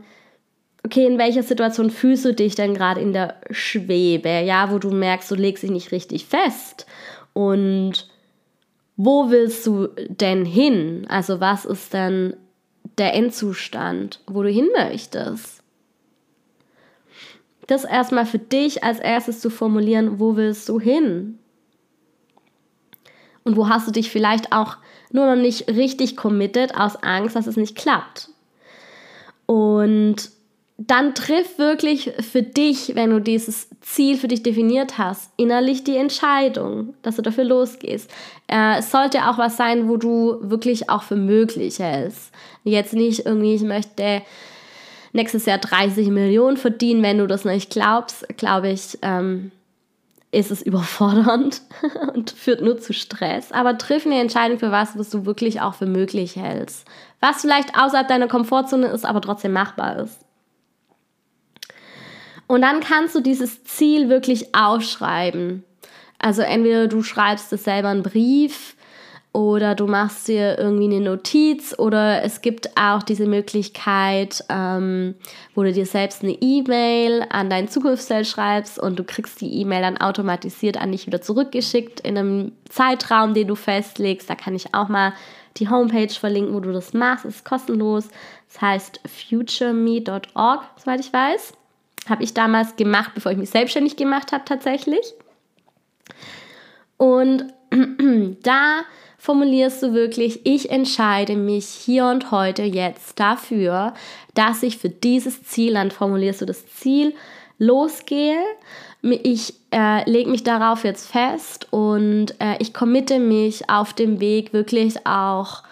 okay, 0.86 1.06
in 1.06 1.18
welcher 1.18 1.44
Situation 1.44 1.90
fühlst 1.90 2.26
du 2.26 2.34
dich 2.34 2.56
denn 2.56 2.74
gerade 2.74 3.02
in 3.02 3.14
der 3.14 3.36
Schwebe, 3.52 4.42
ja, 4.42 4.72
wo 4.72 4.80
du 4.80 4.92
merkst, 4.92 5.30
du 5.32 5.36
legst 5.36 5.64
dich 5.64 5.72
nicht 5.72 5.92
richtig 5.92 6.26
fest 6.26 6.86
und 7.34 8.10
wo 8.96 9.30
willst 9.30 9.66
du 9.66 9.88
denn 10.08 10.46
hin? 10.46 11.06
Also 11.10 11.40
was 11.40 11.66
ist 11.66 11.94
denn 11.94 12.36
der 12.98 13.14
Endzustand, 13.14 14.22
wo 14.28 14.44
du 14.44 14.50
hin 14.50 14.70
möchtest? 14.76 15.60
das 17.70 17.84
erstmal 17.84 18.26
für 18.26 18.40
dich 18.40 18.84
als 18.84 19.00
erstes 19.00 19.40
zu 19.42 19.50
formulieren, 19.50 20.20
wo 20.20 20.36
willst 20.36 20.68
du 20.70 20.80
hin? 20.80 21.38
Und 23.44 23.56
wo 23.56 23.70
hast 23.70 23.88
du 23.88 23.92
dich 23.92 24.10
vielleicht 24.10 24.52
auch 24.52 24.78
nur 25.12 25.28
noch 25.28 25.42
nicht 25.42 25.68
richtig 25.70 26.18
committed 26.18 26.76
aus 26.76 26.96
Angst, 27.04 27.36
dass 27.36 27.48
es 27.48 27.58
nicht 27.58 27.76
klappt? 27.76 28.30
Und 29.46 30.32
dann 30.82 31.14
triff 31.14 31.58
wirklich 31.58 32.14
für 32.22 32.42
dich, 32.42 32.96
wenn 32.96 33.10
du 33.10 33.20
dieses 33.20 33.68
Ziel 33.82 34.16
für 34.16 34.30
dich 34.30 34.44
definiert 34.44 34.98
hast, 34.98 35.30
innerlich 35.36 35.84
die 35.84 35.98
Entscheidung, 35.98 36.94
dass 37.02 37.18
du 37.18 37.22
dafür 37.22 37.44
losgehst. 37.44 38.10
Äh, 38.48 38.78
es 38.80 38.90
sollte 38.90 39.28
auch 39.28 39.38
was 39.38 39.58
sein, 39.58 39.90
wo 39.90 39.98
du 39.98 40.38
wirklich 40.40 40.90
auch 40.90 41.04
für 41.04 41.18
möglich 41.18 41.80
hältst. 41.80 42.32
Jetzt 42.64 42.94
nicht 42.94 43.26
irgendwie, 43.26 43.56
ich 43.56 43.62
möchte 43.62 44.22
nächstes 45.12 45.46
Jahr 45.46 45.58
30 45.58 46.08
Millionen 46.08 46.56
verdienen, 46.56 47.04
wenn 47.04 47.18
du 47.18 47.28
das 47.28 47.44
nicht 47.44 47.72
glaubst, 47.72 48.26
glaube 48.38 48.70
ich, 48.70 48.98
ähm, 49.02 49.52
ist 50.32 50.50
es 50.50 50.62
überfordernd 50.66 51.62
und 52.14 52.32
führt 52.32 52.62
nur 52.62 52.80
zu 52.80 52.94
Stress. 52.94 53.52
Aber 53.52 53.78
triff 53.78 54.06
eine 54.06 54.22
Entscheidung 54.22 54.60
für 54.60 54.72
was, 54.72 54.98
was 54.98 55.10
du 55.10 55.26
wirklich 55.26 55.60
auch 55.60 55.74
für 55.74 55.88
möglich 55.88 56.38
hältst. 56.38 56.88
Was 57.20 57.42
vielleicht 57.42 57.78
außerhalb 57.78 58.08
deiner 58.08 58.30
Komfortzone 58.30 58.88
ist, 58.88 59.06
aber 59.06 59.20
trotzdem 59.20 59.52
machbar 59.52 60.00
ist. 60.00 60.29
Und 62.50 62.64
dann 62.64 62.80
kannst 62.80 63.14
du 63.14 63.20
dieses 63.20 63.64
Ziel 63.64 64.10
wirklich 64.10 64.56
aufschreiben. 64.56 65.64
Also 66.18 66.42
entweder 66.42 66.88
du 66.88 67.04
schreibst 67.04 67.54
es 67.54 67.64
selber 67.64 67.90
einen 67.90 68.02
Brief 68.02 68.76
oder 69.34 69.76
du 69.76 69.86
machst 69.86 70.28
dir 70.28 70.58
irgendwie 70.58 70.86
eine 70.86 71.00
Notiz 71.00 71.76
oder 71.78 72.24
es 72.24 72.42
gibt 72.42 72.76
auch 72.76 73.04
diese 73.04 73.28
Möglichkeit, 73.28 74.44
ähm, 74.50 75.14
wo 75.54 75.62
du 75.62 75.72
dir 75.72 75.86
selbst 75.86 76.24
eine 76.24 76.32
E-Mail 76.42 77.24
an 77.30 77.52
dein 77.52 77.68
Zukunftsfeld 77.68 78.26
schreibst 78.26 78.80
und 78.80 78.98
du 78.98 79.04
kriegst 79.04 79.42
die 79.42 79.62
E-Mail 79.62 79.84
dann 79.84 79.98
automatisiert 79.98 80.82
an 80.82 80.92
dich 80.92 81.06
wieder 81.06 81.22
zurückgeschickt 81.22 82.00
in 82.00 82.18
einem 82.18 82.52
Zeitraum, 82.68 83.36
den 83.36 83.48
du 83.48 83.54
festlegst. 83.54 84.28
Da 84.28 84.34
kann 84.34 84.56
ich 84.56 84.74
auch 84.74 84.90
mal 84.90 85.14
die 85.58 85.70
Homepage 85.70 86.10
verlinken, 86.10 86.56
wo 86.56 86.62
du 86.62 86.72
das 86.72 86.96
machst. 86.96 87.26
Es 87.26 87.36
ist 87.36 87.46
kostenlos. 87.46 88.08
Das 88.52 88.60
heißt 88.60 89.02
futureme.org, 89.06 90.64
soweit 90.78 91.00
ich 91.00 91.14
weiß. 91.14 91.54
Habe 92.10 92.24
ich 92.24 92.34
damals 92.34 92.76
gemacht, 92.76 93.12
bevor 93.16 93.32
ich 93.32 93.38
mich 93.38 93.50
selbstständig 93.50 93.96
gemacht 93.96 94.32
habe 94.32 94.44
tatsächlich. 94.46 95.14
Und 96.98 97.46
da 98.44 98.82
formulierst 99.18 99.84
du 99.84 99.94
wirklich, 99.94 100.46
ich 100.46 100.72
entscheide 100.72 101.36
mich 101.36 101.66
hier 101.66 102.06
und 102.06 102.32
heute 102.32 102.64
jetzt 102.64 103.20
dafür, 103.20 103.94
dass 104.34 104.64
ich 104.64 104.78
für 104.78 104.90
dieses 104.90 105.44
Ziel, 105.44 105.74
dann 105.74 105.92
formulierst 105.92 106.42
du 106.42 106.46
das 106.46 106.66
Ziel, 106.68 107.14
losgehe. 107.58 108.40
Ich 109.02 109.54
äh, 109.72 110.10
lege 110.10 110.30
mich 110.30 110.44
darauf 110.44 110.84
jetzt 110.84 111.10
fest 111.10 111.68
und 111.72 112.32
äh, 112.40 112.56
ich 112.60 112.74
committe 112.74 113.20
mich 113.20 113.70
auf 113.70 113.94
dem 113.94 114.20
Weg 114.20 114.52
wirklich 114.54 115.06
auch 115.06 115.64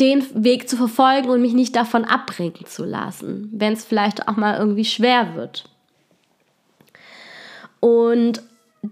den 0.00 0.24
Weg 0.44 0.68
zu 0.68 0.76
verfolgen 0.76 1.28
und 1.28 1.40
mich 1.40 1.54
nicht 1.54 1.76
davon 1.76 2.04
abbringen 2.04 2.66
zu 2.66 2.84
lassen, 2.84 3.48
wenn 3.52 3.74
es 3.74 3.84
vielleicht 3.84 4.28
auch 4.28 4.36
mal 4.36 4.58
irgendwie 4.58 4.84
schwer 4.84 5.34
wird. 5.34 5.64
Und 7.80 8.42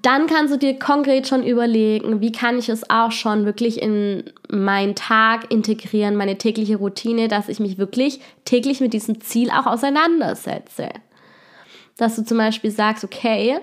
dann 0.02 0.26
kannst 0.26 0.54
du 0.54 0.59
dir 0.59 0.78
konkret 0.78 1.28
schon 1.28 1.42
überlegen, 1.42 2.21
wie 2.21 2.32
kann 2.32 2.59
ich 2.59 2.68
es 2.68 2.88
auch 2.88 3.12
schon 3.12 3.44
wirklich 3.44 3.82
in 3.82 4.25
meinen 4.49 4.94
Tag 4.94 5.50
integrieren, 5.50 6.16
meine 6.16 6.38
tägliche 6.38 6.76
Routine, 6.76 7.28
dass 7.28 7.49
ich 7.49 7.61
mich 7.61 7.76
wirklich 7.76 8.21
täglich 8.44 8.80
mit 8.80 8.94
diesem 8.94 9.21
Ziel 9.21 9.50
auch 9.50 9.66
auseinandersetze. 9.66 10.88
Dass 11.99 12.16
du 12.16 12.25
zum 12.25 12.38
Beispiel 12.38 12.71
sagst, 12.71 13.04
okay, 13.04 13.59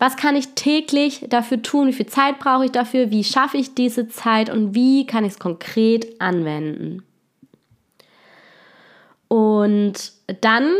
was 0.00 0.16
kann 0.16 0.34
ich 0.34 0.54
täglich 0.54 1.26
dafür 1.28 1.60
tun? 1.62 1.86
Wie 1.86 1.92
viel 1.92 2.06
Zeit 2.06 2.38
brauche 2.38 2.64
ich 2.64 2.72
dafür? 2.72 3.10
Wie 3.10 3.22
schaffe 3.22 3.58
ich 3.58 3.74
diese 3.74 4.08
Zeit 4.08 4.48
und 4.48 4.74
wie 4.74 5.06
kann 5.06 5.24
ich 5.26 5.34
es 5.34 5.38
konkret 5.38 6.20
anwenden? 6.20 7.02
Und 9.28 10.12
dann 10.40 10.72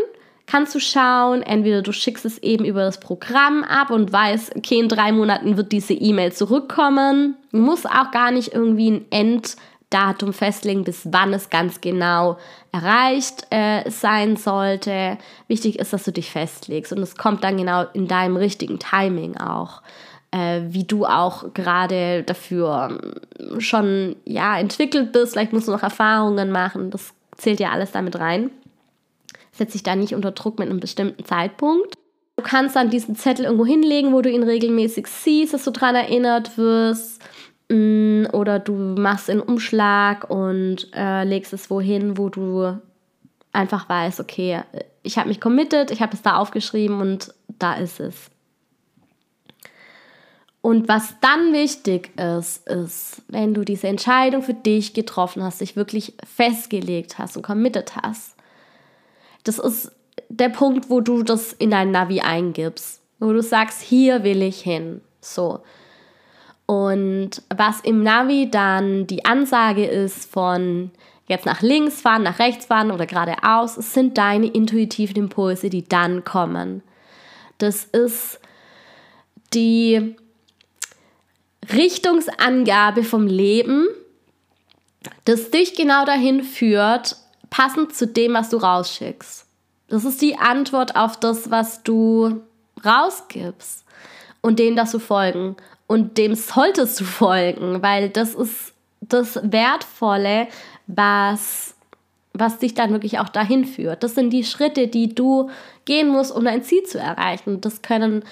kannst 0.47 0.73
du 0.73 0.79
schauen, 0.79 1.43
entweder 1.43 1.83
du 1.83 1.93
schickst 1.93 2.25
es 2.25 2.39
eben 2.39 2.65
über 2.65 2.81
das 2.81 2.99
Programm 2.99 3.63
ab 3.63 3.91
und 3.91 4.11
weißt, 4.11 4.55
okay, 4.55 4.79
in 4.79 4.89
drei 4.89 5.11
Monaten 5.11 5.55
wird 5.55 5.71
diese 5.71 5.93
E-Mail 5.93 6.33
zurückkommen. 6.33 7.35
Du 7.51 7.59
musst 7.59 7.87
auch 7.87 8.09
gar 8.11 8.31
nicht 8.31 8.53
irgendwie 8.53 8.89
ein 8.89 9.05
Enddatum 9.91 10.33
festlegen, 10.33 10.83
bis 10.83 11.01
wann 11.11 11.33
es 11.33 11.49
ganz 11.49 11.81
genau 11.81 12.37
erreicht 12.71 13.45
äh, 13.49 13.89
sein 13.89 14.37
sollte. 14.37 15.17
Wichtig 15.47 15.79
ist, 15.79 15.91
dass 15.93 16.03
du 16.03 16.11
dich 16.11 16.31
festlegst 16.31 16.93
und 16.93 16.99
es 16.99 17.15
kommt 17.15 17.43
dann 17.43 17.57
genau 17.57 17.85
in 17.93 18.07
deinem 18.07 18.37
richtigen 18.37 18.79
Timing 18.79 19.37
auch. 19.37 19.81
Äh, 20.31 20.61
wie 20.69 20.85
du 20.85 21.05
auch 21.05 21.53
gerade 21.53 22.23
dafür 22.23 23.01
schon 23.57 24.15
ja, 24.23 24.57
entwickelt 24.57 25.11
bist. 25.11 25.33
Vielleicht 25.33 25.51
musst 25.51 25.67
du 25.67 25.73
noch 25.73 25.83
Erfahrungen 25.83 26.51
machen. 26.51 26.89
Das 26.89 27.13
zählt 27.35 27.59
ja 27.59 27.71
alles 27.71 27.91
damit 27.91 28.17
rein 28.17 28.49
setzt 29.53 29.73
sich 29.73 29.83
da 29.83 29.95
nicht 29.95 30.15
unter 30.15 30.31
Druck 30.31 30.59
mit 30.59 30.69
einem 30.69 30.79
bestimmten 30.79 31.25
Zeitpunkt. 31.25 31.95
Du 32.37 32.43
kannst 32.43 32.75
dann 32.75 32.89
diesen 32.89 33.15
Zettel 33.15 33.45
irgendwo 33.45 33.65
hinlegen, 33.65 34.13
wo 34.13 34.21
du 34.21 34.31
ihn 34.31 34.41
regelmäßig 34.41 35.05
siehst, 35.05 35.53
dass 35.53 35.65
du 35.65 35.71
daran 35.71 35.95
erinnert 35.95 36.57
wirst. 36.57 37.21
Oder 37.71 38.59
du 38.59 38.73
machst 38.73 39.29
einen 39.29 39.39
Umschlag 39.39 40.29
und 40.29 40.87
äh, 40.93 41.23
legst 41.23 41.53
es 41.53 41.69
wohin, 41.69 42.17
wo 42.17 42.27
du 42.27 42.77
einfach 43.53 43.87
weißt, 43.87 44.19
okay, 44.19 44.61
ich 45.03 45.17
habe 45.17 45.29
mich 45.29 45.39
committed, 45.39 45.91
ich 45.91 46.01
habe 46.01 46.13
es 46.13 46.21
da 46.21 46.35
aufgeschrieben 46.37 46.99
und 46.99 47.33
da 47.47 47.75
ist 47.75 47.99
es. 47.99 48.29
Und 50.61 50.87
was 50.87 51.15
dann 51.21 51.53
wichtig 51.53 52.11
ist, 52.19 52.67
ist, 52.67 53.23
wenn 53.29 53.53
du 53.53 53.63
diese 53.63 53.87
Entscheidung 53.87 54.43
für 54.43 54.53
dich 54.53 54.93
getroffen 54.93 55.41
hast, 55.41 55.61
dich 55.61 55.75
wirklich 55.75 56.13
festgelegt 56.23 57.17
hast 57.17 57.35
und 57.35 57.41
committed 57.41 57.95
hast, 57.95 58.35
das 59.43 59.57
ist 59.57 59.91
der 60.29 60.49
Punkt, 60.49 60.89
wo 60.89 61.01
du 61.01 61.23
das 61.23 61.53
in 61.53 61.71
dein 61.71 61.91
Navi 61.91 62.21
eingibst, 62.21 63.01
wo 63.19 63.33
du 63.33 63.41
sagst, 63.41 63.81
hier 63.81 64.23
will 64.23 64.41
ich 64.43 64.61
hin. 64.61 65.01
So. 65.19 65.61
Und 66.71 67.41
was 67.53 67.81
im 67.81 68.01
Navi 68.01 68.49
dann 68.49 69.05
die 69.05 69.25
Ansage 69.25 69.85
ist 69.85 70.31
von 70.31 70.91
jetzt 71.27 71.45
nach 71.45 71.61
links 71.61 71.99
fahren, 71.99 72.23
nach 72.23 72.39
rechts 72.39 72.67
fahren 72.67 72.91
oder 72.91 73.05
geradeaus, 73.05 73.75
sind 73.75 74.17
deine 74.17 74.47
intuitiven 74.47 75.17
Impulse, 75.17 75.69
die 75.69 75.83
dann 75.83 76.23
kommen. 76.23 76.81
Das 77.57 77.83
ist 77.83 78.39
die 79.53 80.15
Richtungsangabe 81.73 83.03
vom 83.03 83.27
Leben, 83.27 83.89
das 85.25 85.51
dich 85.51 85.75
genau 85.75 86.05
dahin 86.05 86.41
führt, 86.41 87.17
passend 87.49 87.93
zu 87.93 88.07
dem, 88.07 88.33
was 88.33 88.49
du 88.49 88.55
rausschickst. 88.55 89.45
Das 89.89 90.05
ist 90.05 90.21
die 90.21 90.37
Antwort 90.37 90.95
auf 90.95 91.19
das, 91.19 91.51
was 91.51 91.83
du 91.83 92.43
rausgibst. 92.85 93.83
Und 94.39 94.57
dem 94.57 94.77
darfst 94.77 94.93
du 94.93 94.99
folgen. 94.99 95.57
Und 95.91 96.17
dem 96.17 96.35
solltest 96.35 97.01
du 97.01 97.03
folgen, 97.03 97.81
weil 97.81 98.07
das 98.07 98.33
ist 98.33 98.71
das 99.01 99.37
Wertvolle, 99.43 100.47
was, 100.87 101.75
was 102.31 102.59
dich 102.59 102.73
dann 102.73 102.91
wirklich 102.93 103.19
auch 103.19 103.27
dahin 103.27 103.65
führt. 103.65 104.01
Das 104.01 104.15
sind 104.15 104.29
die 104.29 104.45
Schritte, 104.45 104.87
die 104.87 105.13
du 105.13 105.49
gehen 105.83 106.07
musst, 106.07 106.33
um 106.33 106.45
dein 106.45 106.63
Ziel 106.63 106.83
zu 106.83 106.97
erreichen. 106.97 107.59
Das 107.59 107.81
können 107.81 108.23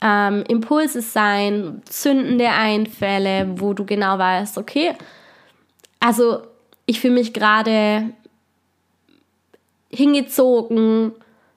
ähm, 0.00 0.44
Impulse 0.48 1.02
sein, 1.02 1.82
zündende 1.84 2.48
Einfälle, 2.48 3.60
wo 3.60 3.74
du 3.74 3.84
genau 3.84 4.16
weißt, 4.16 4.56
okay, 4.56 4.92
also 6.00 6.38
ich 6.86 6.98
fühle 6.98 7.12
mich 7.12 7.34
gerade 7.34 8.08
hingezogen, 9.90 11.12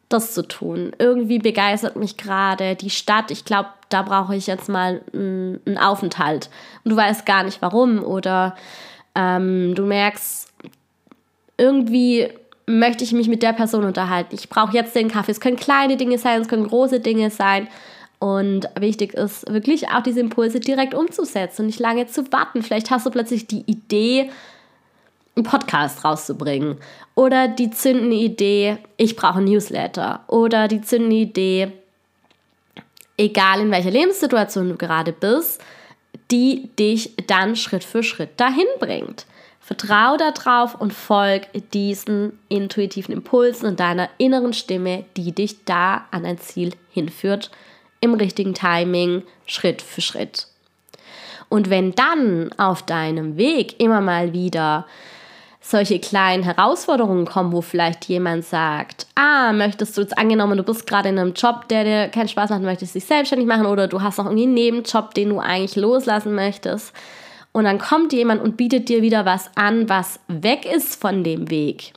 das 0.10 0.34
zu 0.34 0.48
tun. 0.48 0.92
Irgendwie 1.00 1.40
begeistert 1.40 1.96
mich 1.96 2.18
gerade 2.18 2.76
die 2.76 2.90
Stadt. 2.90 3.32
Ich 3.32 3.46
glaube, 3.46 3.70
da 3.90 4.04
brauche 4.04 4.36
ich 4.36 4.48
jetzt 4.48 4.70
mal 4.70 5.02
einen 5.14 5.78
Aufenthalt. 5.80 6.50
Und 6.84 6.92
du 6.92 6.98
weißt 6.98 7.26
gar 7.26 7.44
nicht 7.44 7.62
warum. 7.62 8.04
Oder 8.04 8.56
ähm, 9.16 9.74
du 9.76 9.86
merkst, 9.86 10.52
irgendwie 11.58 12.30
möchte 12.68 13.04
ich 13.04 13.14
mich 13.14 13.28
mit 13.28 13.44
der 13.44 13.54
Person 13.54 13.84
unterhalten. 13.84 14.36
Ich 14.36 14.50
brauche 14.50 14.74
jetzt 14.74 14.96
den 14.96 15.10
Kaffee. 15.10 15.32
Es 15.32 15.40
können 15.40 15.58
kleine 15.58 15.98
Dinge 15.98 16.18
sein, 16.18 16.42
es 16.42 16.48
können 16.48 16.68
große 16.68 17.00
Dinge 17.00 17.30
sein. 17.30 17.68
Und 18.20 18.70
wichtig 18.80 19.14
ist 19.14 19.52
wirklich 19.52 19.90
auch 19.90 20.02
diese 20.02 20.20
Impulse 20.20 20.60
direkt 20.60 20.94
umzusetzen 20.94 21.62
und 21.62 21.68
nicht 21.68 21.80
lange 21.80 22.08
zu 22.08 22.32
warten. 22.32 22.64
Vielleicht 22.64 22.90
hast 22.90 23.06
du 23.06 23.12
plötzlich 23.12 23.48
die 23.48 23.64
Idee, 23.68 24.30
einen 25.36 25.46
Podcast 25.46 26.04
rauszubringen. 26.04 26.77
Oder 27.13 27.48
die 27.48 27.70
zündende 27.72 28.15
Idee, 28.15 28.77
ich 28.98 29.15
brauche 29.15 29.39
ein 29.39 29.46
Newsletter. 29.46 30.24
Oder 30.27 30.68
die 30.68 30.82
zündende 30.82 31.15
Idee, 31.18 31.72
egal 33.18 33.62
in 33.62 33.72
welcher 33.72 33.92
Lebenssituation 33.92 34.70
du 34.70 34.75
gerade 34.75 35.12
bist, 35.12 35.62
die 36.32 36.70
dich 36.80 37.13
dann 37.27 37.56
Schritt 37.56 37.84
für 37.84 38.04
Schritt 38.04 38.39
dahin 38.39 38.68
bringt. 38.80 39.25
Vertrau 39.60 40.15
darauf 40.15 40.75
und 40.80 40.94
folg 40.94 41.48
diesen 41.74 42.38
intuitiven 42.50 43.13
Impulsen 43.13 43.68
und 43.68 43.80
deiner 43.80 44.10
inneren 44.20 44.54
Stimme, 44.54 45.06
die 45.18 45.32
dich 45.32 45.65
da 45.65 46.06
an 46.12 46.24
ein 46.24 46.38
Ziel 46.38 46.74
hinführt, 46.92 47.50
im 48.00 48.13
richtigen 48.13 48.54
Timing, 48.54 49.24
Schritt 49.48 49.82
für 49.82 50.01
Schritt. 50.01 50.48
Und 51.50 51.70
wenn 51.70 51.94
dann 51.94 52.51
auf 52.58 52.84
deinem 52.84 53.38
Weg 53.38 53.80
immer 53.80 54.01
mal 54.01 54.34
wieder 54.34 54.86
solche 55.68 56.00
kleinen 56.00 56.44
Herausforderungen 56.44 57.26
kommen, 57.26 57.52
wo 57.52 57.62
vielleicht 57.62 58.06
jemand 58.06 58.46
sagt, 58.46 59.08
ah, 59.16 59.52
möchtest 59.52 59.98
du 59.98 60.02
jetzt 60.02 60.16
angenommen, 60.16 60.58
du 60.58 60.64
bist 60.64 60.86
gerade 60.86 61.10
in 61.10 61.18
einem 61.18 61.34
Job, 61.34 61.68
der 61.70 61.84
dir 61.84 62.08
keinen 62.10 62.28
Spaß 62.28 62.52
macht, 62.52 62.62
möchtest 62.62 62.94
dich 62.94 63.06
selbstständig 63.06 63.48
machen 63.48 63.66
oder 63.66 63.88
du 63.88 64.02
hast 64.02 64.20
noch 64.20 64.26
irgendwie 64.26 64.44
einen 64.44 64.54
Nebenjob, 64.54 65.16
den 65.16 65.30
du 65.30 65.40
eigentlich 65.40 65.76
loslassen 65.76 66.36
möchtest. 66.36 66.94
Und 67.52 67.64
dann 67.64 67.80
kommt 67.80 68.14
jemand 68.14 68.44
und 68.44 68.58
bietet 68.58 68.90
dir 68.90 69.02
wieder 69.02 69.26
was 69.26 69.50
an, 69.56 69.90
was 69.90 70.20
weg 70.28 70.72
ist 70.72 71.02
von 71.02 71.24
dem 71.24 71.50
Weg. 71.50 71.94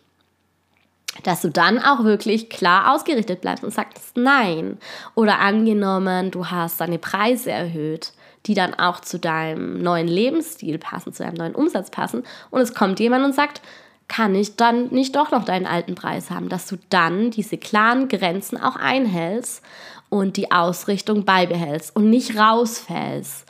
Dass 1.24 1.42
du 1.42 1.50
dann 1.50 1.78
auch 1.78 2.04
wirklich 2.04 2.48
klar 2.48 2.94
ausgerichtet 2.94 3.42
bleibst 3.42 3.64
und 3.64 3.72
sagst 3.72 4.16
Nein. 4.16 4.78
Oder 5.14 5.40
angenommen, 5.40 6.30
du 6.30 6.46
hast 6.46 6.80
deine 6.80 6.98
Preise 6.98 7.50
erhöht 7.50 8.12
die 8.46 8.54
dann 8.54 8.74
auch 8.74 9.00
zu 9.00 9.18
deinem 9.18 9.82
neuen 9.82 10.08
Lebensstil 10.08 10.78
passen, 10.78 11.12
zu 11.12 11.22
deinem 11.22 11.34
neuen 11.34 11.54
Umsatz 11.54 11.90
passen. 11.90 12.22
Und 12.50 12.60
es 12.60 12.74
kommt 12.74 13.00
jemand 13.00 13.24
und 13.24 13.34
sagt, 13.34 13.60
kann 14.08 14.34
ich 14.34 14.56
dann 14.56 14.88
nicht 14.88 15.16
doch 15.16 15.30
noch 15.30 15.44
deinen 15.44 15.66
alten 15.66 15.94
Preis 15.94 16.30
haben, 16.30 16.48
dass 16.48 16.66
du 16.66 16.76
dann 16.88 17.30
diese 17.30 17.58
klaren 17.58 18.08
Grenzen 18.08 18.58
auch 18.58 18.76
einhältst 18.76 19.62
und 20.08 20.36
die 20.38 20.50
Ausrichtung 20.50 21.24
beibehältst 21.24 21.94
und 21.94 22.08
nicht 22.08 22.38
rausfällst. 22.38 23.44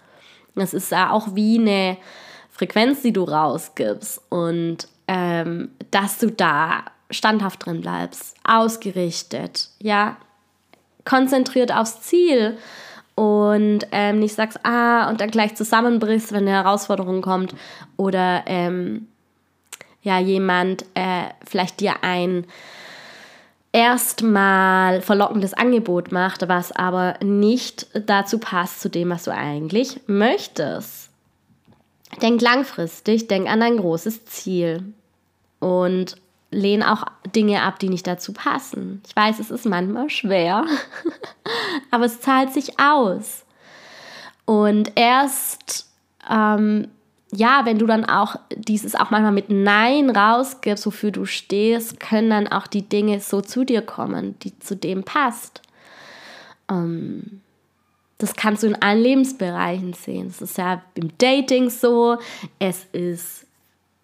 Das 0.56 0.74
ist 0.74 0.90
ja 0.90 1.10
auch 1.10 1.34
wie 1.34 1.58
eine 1.58 1.96
Frequenz, 2.50 3.02
die 3.02 3.12
du 3.12 3.22
rausgibst 3.22 4.20
und 4.30 4.88
ähm, 5.06 5.70
dass 5.92 6.18
du 6.18 6.30
da 6.30 6.84
standhaft 7.10 7.64
drin 7.64 7.80
bleibst, 7.80 8.36
ausgerichtet, 8.44 9.70
ja, 9.78 10.16
konzentriert 11.04 11.72
aufs 11.72 12.02
Ziel 12.02 12.58
und 13.18 13.80
ähm, 13.90 14.20
nicht 14.20 14.36
sagst, 14.36 14.60
ah, 14.62 15.10
und 15.10 15.20
dann 15.20 15.32
gleich 15.32 15.56
zusammenbrichst, 15.56 16.30
wenn 16.30 16.46
eine 16.46 16.52
Herausforderung 16.52 17.20
kommt 17.20 17.52
oder 17.96 18.44
ähm, 18.46 19.08
ja, 20.02 20.20
jemand 20.20 20.84
äh, 20.94 21.24
vielleicht 21.44 21.80
dir 21.80 22.04
ein 22.04 22.46
erstmal 23.72 25.02
verlockendes 25.02 25.52
Angebot 25.52 26.12
macht, 26.12 26.48
was 26.48 26.70
aber 26.70 27.16
nicht 27.20 27.88
dazu 27.92 28.38
passt 28.38 28.82
zu 28.82 28.88
dem, 28.88 29.10
was 29.10 29.24
du 29.24 29.32
eigentlich 29.32 30.00
möchtest. 30.06 31.10
Denk 32.22 32.40
langfristig, 32.40 33.26
denk 33.26 33.50
an 33.50 33.58
dein 33.58 33.78
großes 33.78 34.26
Ziel 34.26 34.92
und 35.58 36.14
lehne 36.50 36.92
auch 36.92 37.04
Dinge 37.34 37.62
ab, 37.62 37.78
die 37.78 37.88
nicht 37.88 38.06
dazu 38.06 38.32
passen. 38.32 39.02
Ich 39.06 39.14
weiß, 39.14 39.38
es 39.38 39.50
ist 39.50 39.66
manchmal 39.66 40.10
schwer, 40.10 40.64
aber 41.90 42.06
es 42.06 42.20
zahlt 42.20 42.52
sich 42.52 42.80
aus. 42.80 43.44
Und 44.44 44.92
erst, 44.94 45.88
ähm, 46.30 46.88
ja, 47.32 47.62
wenn 47.64 47.78
du 47.78 47.86
dann 47.86 48.06
auch 48.06 48.36
dieses 48.56 48.94
auch 48.94 49.10
manchmal 49.10 49.32
mit 49.32 49.50
Nein 49.50 50.08
rausgibst, 50.08 50.86
wofür 50.86 51.10
du 51.10 51.26
stehst, 51.26 52.00
können 52.00 52.30
dann 52.30 52.48
auch 52.48 52.66
die 52.66 52.88
Dinge 52.88 53.20
so 53.20 53.42
zu 53.42 53.64
dir 53.64 53.82
kommen, 53.82 54.38
die 54.40 54.58
zu 54.58 54.74
dem 54.74 55.04
passt. 55.04 55.60
Ähm, 56.70 57.42
das 58.16 58.34
kannst 58.34 58.62
du 58.62 58.68
in 58.68 58.82
allen 58.82 59.02
Lebensbereichen 59.02 59.92
sehen. 59.92 60.28
Es 60.28 60.40
ist 60.40 60.56
ja 60.56 60.82
im 60.94 61.16
Dating 61.18 61.68
so, 61.68 62.16
es 62.58 62.86
ist 62.92 63.47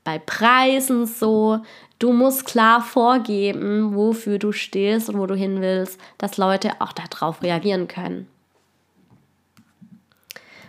bei 0.04 0.18
Preisen 0.18 1.06
so, 1.06 1.60
Du 1.98 2.12
musst 2.12 2.44
klar 2.44 2.82
vorgeben, 2.82 3.94
wofür 3.94 4.38
du 4.38 4.52
stehst 4.52 5.08
und 5.08 5.18
wo 5.18 5.26
du 5.26 5.34
hin 5.34 5.60
willst, 5.60 5.98
dass 6.18 6.36
Leute 6.36 6.72
auch 6.80 6.92
darauf 6.92 7.42
reagieren 7.42 7.88
können. 7.88 8.28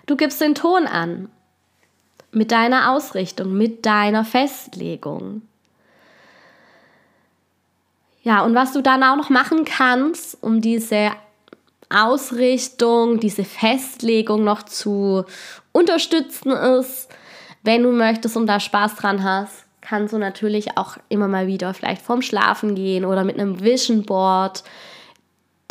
Du 0.05 0.15
gibst 0.15 0.39
den 0.39 0.55
Ton 0.55 0.86
an 0.86 1.29
mit 2.31 2.51
deiner 2.51 2.91
Ausrichtung, 2.91 3.57
mit 3.57 3.86
deiner 3.86 4.23
Festlegung. 4.23 5.41
Ja, 8.23 8.43
und 8.43 8.55
was 8.55 8.71
du 8.71 8.81
dann 8.81 9.03
auch 9.03 9.15
noch 9.17 9.29
machen 9.29 9.65
kannst, 9.65 10.41
um 10.41 10.62
diese 10.62 11.12
Ausrichtung, 11.89 13.19
diese 13.19 13.43
Festlegung 13.43 14.43
noch 14.43 14.63
zu 14.63 15.25
unterstützen, 15.71 16.51
ist, 16.51 17.09
wenn 17.65 17.84
du 17.84 17.91
möchtest 17.91 18.38
und 18.38 18.47
da 18.47 18.60
Spaß 18.60 18.95
dran 18.95 19.23
hast, 19.23 19.65
kannst 19.82 20.13
du 20.13 20.17
natürlich 20.17 20.78
auch 20.78 20.97
immer 21.10 21.28
mal 21.28 21.47
wieder 21.47 21.73
vielleicht 21.73 22.01
vorm 22.01 22.21
Schlafen 22.21 22.75
gehen 22.75 23.06
oder 23.06 23.23
mit 23.23 23.39
einem 23.39 23.62
Vision 23.62 24.04
Board 24.04 24.63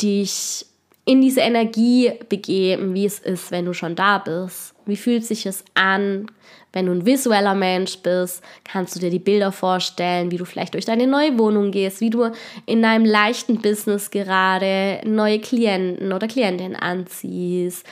dich 0.01 0.65
in 1.05 1.21
diese 1.21 1.41
Energie 1.41 2.11
begeben, 2.29 2.93
wie 2.95 3.05
es 3.05 3.19
ist, 3.19 3.51
wenn 3.51 3.65
du 3.65 3.73
schon 3.73 3.95
da 3.95 4.17
bist. 4.17 4.73
Wie 4.87 4.95
fühlt 4.95 5.23
sich 5.23 5.45
es 5.45 5.63
an? 5.75 6.27
Wenn 6.73 6.87
du 6.87 6.91
ein 6.91 7.05
visueller 7.05 7.55
Mensch 7.55 7.99
bist, 7.99 8.43
kannst 8.65 8.95
du 8.95 8.99
dir 8.99 9.09
die 9.09 9.19
Bilder 9.19 9.53
vorstellen, 9.53 10.29
wie 10.29 10.37
du 10.37 10.43
vielleicht 10.43 10.73
durch 10.73 10.83
deine 10.83 11.07
neue 11.07 11.39
Wohnung 11.39 11.71
gehst, 11.71 12.01
wie 12.01 12.09
du 12.09 12.31
in 12.65 12.81
deinem 12.81 13.05
leichten 13.05 13.61
Business 13.61 14.11
gerade 14.11 14.99
neue 15.05 15.39
Klienten 15.39 16.11
oder 16.11 16.27
Klientinnen 16.27 16.75
anziehst, 16.75 17.85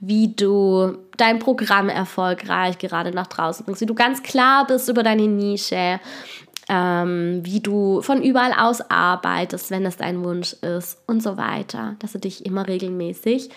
wie 0.00 0.34
du 0.34 0.96
dein 1.18 1.38
Programm 1.38 1.90
erfolgreich 1.90 2.78
gerade 2.78 3.10
nach 3.10 3.26
draußen 3.26 3.66
bringst, 3.66 3.82
wie 3.82 3.86
du 3.86 3.94
ganz 3.94 4.22
klar 4.22 4.66
bist 4.66 4.88
über 4.88 5.02
deine 5.02 5.28
Nische, 5.28 6.00
ähm, 6.70 7.40
wie 7.42 7.58
du 7.58 8.00
von 8.00 8.22
überall 8.22 8.52
aus 8.52 8.80
arbeitest, 8.80 9.72
wenn 9.72 9.84
es 9.84 9.96
dein 9.96 10.22
Wunsch 10.22 10.52
ist 10.52 10.98
und 11.08 11.20
so 11.20 11.36
weiter, 11.36 11.96
dass 11.98 12.12
du 12.12 12.20
dich 12.20 12.46
immer 12.46 12.68
regelmäßig 12.68 13.50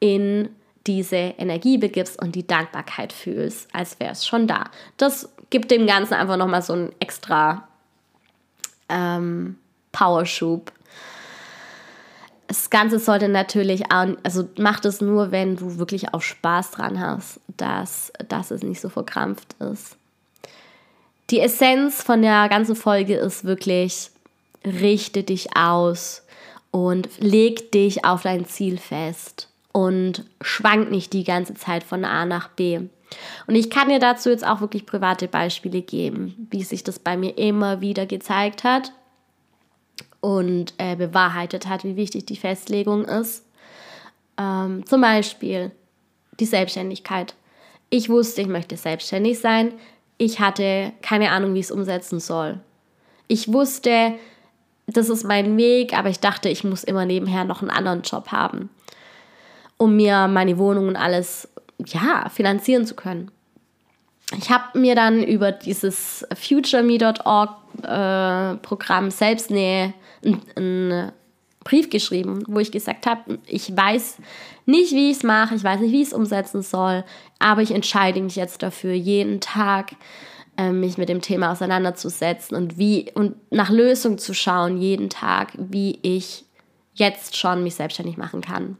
in 0.00 0.48
diese 0.86 1.16
Energie 1.16 1.76
begibst 1.76 2.20
und 2.20 2.34
die 2.34 2.46
Dankbarkeit 2.46 3.12
fühlst, 3.12 3.68
als 3.74 4.00
wäre 4.00 4.12
es 4.12 4.26
schon 4.26 4.46
da. 4.46 4.70
Das 4.96 5.28
gibt 5.50 5.70
dem 5.70 5.86
Ganzen 5.86 6.14
einfach 6.14 6.38
nochmal 6.38 6.62
so 6.62 6.72
einen 6.72 6.92
extra 6.98 7.68
ähm, 8.88 9.58
Powerschub. 9.92 10.72
Das 12.46 12.70
Ganze 12.70 12.98
sollte 12.98 13.28
natürlich 13.28 13.92
auch, 13.92 14.06
also 14.22 14.48
mach 14.56 14.80
das 14.80 15.02
nur, 15.02 15.30
wenn 15.30 15.56
du 15.56 15.76
wirklich 15.76 16.14
auch 16.14 16.22
Spaß 16.22 16.70
dran 16.70 17.00
hast, 17.00 17.38
dass, 17.58 18.12
dass 18.28 18.50
es 18.50 18.62
nicht 18.62 18.80
so 18.80 18.88
verkrampft 18.88 19.54
ist. 19.60 19.98
Die 21.30 21.40
Essenz 21.40 22.02
von 22.02 22.22
der 22.22 22.48
ganzen 22.48 22.76
Folge 22.76 23.16
ist 23.16 23.44
wirklich, 23.44 24.10
richte 24.64 25.24
dich 25.24 25.56
aus 25.56 26.22
und 26.70 27.08
leg 27.18 27.72
dich 27.72 28.04
auf 28.04 28.22
dein 28.22 28.44
Ziel 28.46 28.78
fest 28.78 29.48
und 29.72 30.24
schwank 30.40 30.90
nicht 30.90 31.12
die 31.12 31.24
ganze 31.24 31.54
Zeit 31.54 31.82
von 31.82 32.04
A 32.04 32.26
nach 32.26 32.48
B. 32.48 32.80
Und 33.46 33.54
ich 33.54 33.70
kann 33.70 33.88
dir 33.88 33.98
dazu 33.98 34.30
jetzt 34.30 34.46
auch 34.46 34.60
wirklich 34.60 34.86
private 34.86 35.26
Beispiele 35.26 35.82
geben, 35.82 36.48
wie 36.50 36.62
sich 36.62 36.84
das 36.84 36.98
bei 36.98 37.16
mir 37.16 37.36
immer 37.38 37.80
wieder 37.80 38.06
gezeigt 38.06 38.62
hat 38.62 38.92
und 40.20 40.74
äh, 40.78 40.96
bewahrheitet 40.96 41.68
hat, 41.68 41.84
wie 41.84 41.96
wichtig 41.96 42.26
die 42.26 42.36
Festlegung 42.36 43.04
ist. 43.04 43.44
Ähm, 44.38 44.84
zum 44.86 45.00
Beispiel 45.00 45.72
die 46.38 46.46
Selbstständigkeit. 46.46 47.34
Ich 47.90 48.08
wusste, 48.08 48.42
ich 48.42 48.48
möchte 48.48 48.76
selbstständig 48.76 49.38
sein. 49.38 49.72
Ich 50.18 50.40
hatte 50.40 50.92
keine 51.02 51.30
Ahnung, 51.30 51.54
wie 51.54 51.60
ich 51.60 51.66
es 51.66 51.70
umsetzen 51.70 52.20
soll. 52.20 52.60
Ich 53.28 53.52
wusste, 53.52 54.14
das 54.86 55.08
ist 55.08 55.24
mein 55.24 55.56
Weg, 55.56 55.96
aber 55.96 56.08
ich 56.08 56.20
dachte, 56.20 56.48
ich 56.48 56.64
muss 56.64 56.84
immer 56.84 57.04
nebenher 57.04 57.44
noch 57.44 57.60
einen 57.60 57.70
anderen 57.70 58.02
Job 58.02 58.28
haben 58.32 58.70
um 59.76 59.96
mir 59.96 60.28
meine 60.28 60.58
Wohnung 60.58 60.88
und 60.88 60.96
alles 60.96 61.48
ja, 61.84 62.28
finanzieren 62.28 62.86
zu 62.86 62.94
können. 62.94 63.30
Ich 64.38 64.50
habe 64.50 64.78
mir 64.78 64.94
dann 64.94 65.22
über 65.22 65.52
dieses 65.52 66.26
futureme.org 66.34 67.50
äh, 67.82 68.56
Programm 68.56 69.10
selbst 69.10 69.50
eine 69.50 69.92
Brief 71.66 71.90
geschrieben, 71.90 72.44
wo 72.46 72.60
ich 72.60 72.70
gesagt 72.70 73.06
habe, 73.06 73.40
ich 73.44 73.76
weiß 73.76 74.18
nicht, 74.66 74.92
wie 74.92 75.10
ich 75.10 75.16
es 75.16 75.22
mache, 75.24 75.56
ich 75.56 75.64
weiß 75.64 75.80
nicht, 75.80 75.90
wie 75.90 76.02
ich 76.02 76.08
es 76.08 76.14
umsetzen 76.14 76.62
soll, 76.62 77.02
aber 77.40 77.60
ich 77.60 77.72
entscheide 77.72 78.20
mich 78.20 78.36
jetzt 78.36 78.62
dafür, 78.62 78.92
jeden 78.92 79.40
Tag 79.40 79.96
äh, 80.56 80.70
mich 80.70 80.96
mit 80.96 81.08
dem 81.08 81.22
Thema 81.22 81.50
auseinanderzusetzen 81.50 82.56
und 82.56 82.78
wie 82.78 83.10
und 83.14 83.34
nach 83.50 83.68
Lösungen 83.68 84.18
zu 84.18 84.32
schauen, 84.32 84.80
jeden 84.80 85.10
Tag, 85.10 85.54
wie 85.58 85.98
ich 86.02 86.44
jetzt 86.94 87.36
schon 87.36 87.64
mich 87.64 87.74
selbstständig 87.74 88.16
machen 88.16 88.42
kann. 88.42 88.76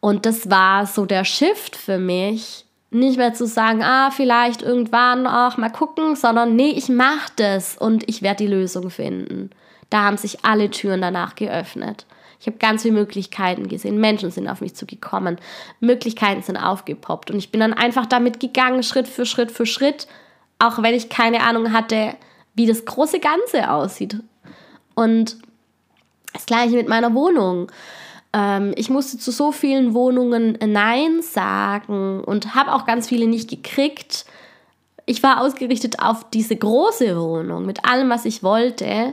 Und 0.00 0.26
das 0.26 0.50
war 0.50 0.84
so 0.86 1.06
der 1.06 1.24
Shift 1.24 1.76
für 1.76 1.96
mich, 1.96 2.66
nicht 2.90 3.16
mehr 3.16 3.32
zu 3.32 3.46
sagen, 3.46 3.82
ah, 3.82 4.10
vielleicht 4.10 4.60
irgendwann 4.60 5.26
auch 5.26 5.56
mal 5.56 5.70
gucken, 5.70 6.14
sondern 6.14 6.56
nee, 6.56 6.72
ich 6.76 6.90
mache 6.90 7.32
das 7.36 7.78
und 7.78 8.06
ich 8.06 8.20
werde 8.20 8.44
die 8.44 8.50
Lösung 8.50 8.90
finden. 8.90 9.48
Da 9.92 10.04
haben 10.04 10.16
sich 10.16 10.42
alle 10.42 10.70
Türen 10.70 11.02
danach 11.02 11.34
geöffnet. 11.34 12.06
Ich 12.40 12.46
habe 12.46 12.56
ganz 12.56 12.80
viele 12.80 12.94
Möglichkeiten 12.94 13.68
gesehen. 13.68 14.00
Menschen 14.00 14.30
sind 14.30 14.48
auf 14.48 14.62
mich 14.62 14.74
zugekommen. 14.74 15.36
Möglichkeiten 15.80 16.40
sind 16.40 16.56
aufgepoppt. 16.56 17.30
Und 17.30 17.36
ich 17.36 17.52
bin 17.52 17.60
dann 17.60 17.74
einfach 17.74 18.06
damit 18.06 18.40
gegangen, 18.40 18.82
Schritt 18.82 19.06
für 19.06 19.26
Schritt 19.26 19.52
für 19.52 19.66
Schritt, 19.66 20.06
auch 20.58 20.82
wenn 20.82 20.94
ich 20.94 21.10
keine 21.10 21.42
Ahnung 21.42 21.74
hatte, 21.74 22.14
wie 22.54 22.66
das 22.66 22.86
große 22.86 23.20
Ganze 23.20 23.70
aussieht. 23.70 24.16
Und 24.94 25.36
das 26.32 26.46
gleiche 26.46 26.74
mit 26.76 26.88
meiner 26.88 27.12
Wohnung. 27.14 27.70
Ähm, 28.32 28.72
ich 28.76 28.88
musste 28.88 29.18
zu 29.18 29.30
so 29.30 29.52
vielen 29.52 29.92
Wohnungen 29.92 30.58
Nein 30.64 31.20
sagen 31.20 32.24
und 32.24 32.54
habe 32.54 32.72
auch 32.72 32.86
ganz 32.86 33.08
viele 33.08 33.26
nicht 33.26 33.50
gekriegt. 33.50 34.24
Ich 35.04 35.22
war 35.22 35.42
ausgerichtet 35.42 36.00
auf 36.00 36.30
diese 36.30 36.56
große 36.56 37.14
Wohnung 37.20 37.66
mit 37.66 37.84
allem, 37.84 38.08
was 38.08 38.24
ich 38.24 38.42
wollte. 38.42 39.12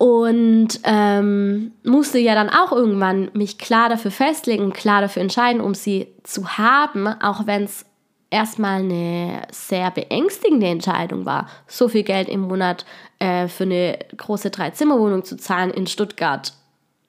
Und 0.00 0.80
ähm, 0.84 1.72
musste 1.84 2.18
ja 2.18 2.34
dann 2.34 2.48
auch 2.48 2.72
irgendwann 2.72 3.30
mich 3.34 3.58
klar 3.58 3.90
dafür 3.90 4.10
festlegen, 4.10 4.72
klar 4.72 5.02
dafür 5.02 5.20
entscheiden, 5.20 5.60
um 5.60 5.74
sie 5.74 6.08
zu 6.22 6.56
haben, 6.56 7.06
auch 7.06 7.46
wenn 7.46 7.64
es 7.64 7.84
erstmal 8.30 8.80
eine 8.80 9.42
sehr 9.50 9.90
beängstigende 9.90 10.68
Entscheidung 10.68 11.26
war, 11.26 11.50
so 11.66 11.86
viel 11.88 12.02
Geld 12.02 12.30
im 12.30 12.40
Monat 12.40 12.86
äh, 13.18 13.46
für 13.46 13.64
eine 13.64 13.98
große 14.16 14.48
Dreizimmerwohnung 14.48 15.22
zu 15.22 15.36
zahlen 15.36 15.70
in 15.70 15.86
Stuttgart 15.86 16.54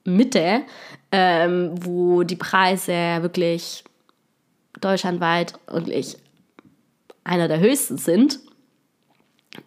Mitte, 0.03 0.63
ähm, 1.13 1.71
wo 1.75 2.23
die 2.23 2.35
Preise 2.35 2.91
wirklich 3.21 3.85
deutschlandweit 4.81 5.53
wirklich 5.67 6.17
einer 7.23 7.47
der 7.47 7.61
höchsten 7.61 7.97
sind. 7.97 8.39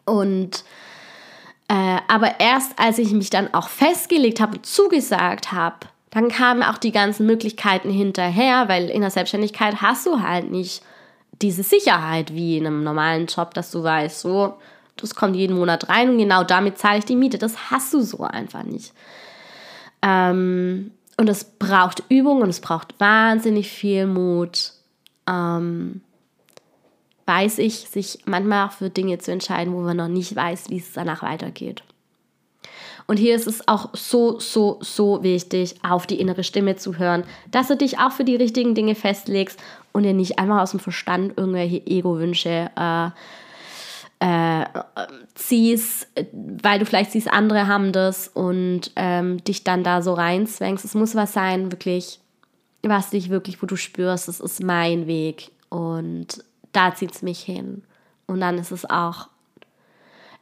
Und 0.05 0.63
äh, 1.69 1.99
aber 2.09 2.41
erst 2.41 2.79
als 2.79 2.99
ich 2.99 3.13
mich 3.13 3.31
dann 3.31 3.53
auch 3.55 3.69
festgelegt 3.69 4.41
habe 4.41 4.57
und 4.57 4.67
zugesagt 4.67 5.53
habe, 5.53 5.87
dann 6.11 6.29
kamen 6.29 6.63
auch 6.63 6.79
die 6.79 6.93
ganzen 6.93 7.27
Möglichkeiten 7.27 7.91
hinterher, 7.91 8.69
weil 8.69 8.89
in 8.89 9.01
der 9.01 9.11
Selbstständigkeit 9.11 9.83
hast 9.83 10.07
du 10.07 10.21
halt 10.21 10.51
nicht 10.51 10.83
diese 11.43 11.63
Sicherheit 11.63 12.33
wie 12.33 12.59
in 12.59 12.67
einem 12.67 12.85
normalen 12.85 13.27
Job, 13.27 13.55
dass 13.55 13.71
du 13.71 13.83
weißt, 13.83 14.21
so, 14.21 14.55
das 14.97 15.15
kommt 15.15 15.35
jeden 15.35 15.57
Monat 15.57 15.89
rein 15.89 16.11
und 16.11 16.19
genau 16.19 16.45
damit 16.45 16.79
zahle 16.79 16.99
ich 16.99 17.05
die 17.05 17.17
Miete. 17.17 17.39
Das 17.39 17.71
hast 17.71 17.93
du 17.93 18.01
so 18.01 18.23
einfach 18.23 18.63
nicht. 18.63 18.93
Ähm, 20.03 20.93
und 21.17 21.29
es 21.29 21.45
braucht 21.45 22.05
Übung 22.09 22.43
und 22.43 22.49
es 22.49 22.61
braucht 22.61 23.01
wahnsinnig 23.01 23.69
viel 23.69 24.07
Mut, 24.07 24.73
ähm, 25.29 26.03
weiß 27.27 27.59
ich, 27.59 27.89
sich 27.89 28.21
manchmal 28.27 28.69
auch 28.69 28.73
für 28.73 28.91
Dinge 28.91 29.19
zu 29.19 29.33
entscheiden, 29.33 29.75
wo 29.75 29.81
man 29.81 29.97
noch 29.97 30.09
nicht 30.09 30.35
weiß, 30.35 30.71
wie 30.71 30.79
es 30.79 30.93
danach 30.93 31.23
weitergeht. 31.23 31.83
Und 33.07 33.19
hier 33.19 33.35
ist 33.35 33.47
es 33.47 33.69
auch 33.69 33.91
so, 33.93 34.41
so, 34.41 34.79
so 34.81 35.23
wichtig, 35.23 35.77
auf 35.83 36.07
die 36.07 36.21
innere 36.21 36.43
Stimme 36.43 36.77
zu 36.77 36.99
hören, 36.99 37.25
dass 37.51 37.69
du 37.69 37.77
dich 37.77 37.99
auch 37.99 38.13
für 38.13 38.25
die 38.25 38.37
richtigen 38.37 38.75
Dinge 38.75 38.95
festlegst 38.95 39.61
und 39.93 40.05
dir 40.05 40.15
nicht 40.15 40.39
einfach 40.39 40.63
aus 40.63 40.71
dem 40.71 40.81
Verstand 40.81 41.37
irgendwelche 41.37 41.87
Ego-Wünsche 41.87 42.71
äh, 42.77 43.11
äh, 44.21 44.65
ziehst, 45.35 46.09
weil 46.33 46.79
du 46.79 46.87
vielleicht 46.87 47.13
siehst, 47.13 47.31
andere 47.31 47.67
haben 47.67 47.93
das 47.93 48.29
und 48.29 48.91
ähm, 48.97 49.43
dich 49.45 49.65
dann 49.65 49.85
da 49.85 50.01
so 50.01 50.15
reinzwängst. 50.15 50.85
Es 50.85 50.95
muss 50.95 51.15
was 51.15 51.35
sein, 51.35 51.71
wirklich, 51.71 52.21
was 52.83 53.11
dich 53.11 53.29
wirklich, 53.29 53.61
wo 53.61 53.67
du 53.67 53.77
spürst, 53.77 54.29
das 54.29 54.41
ist 54.41 54.63
mein 54.63 55.07
Weg 55.07 55.51
und 55.69 56.43
da 56.75 56.95
zieht 56.95 57.13
es 57.13 57.23
mich 57.23 57.41
hin. 57.41 57.83
Und 58.27 58.41
dann 58.41 58.59
ist 58.59 58.71
es 58.71 58.89
auch, 58.89 59.29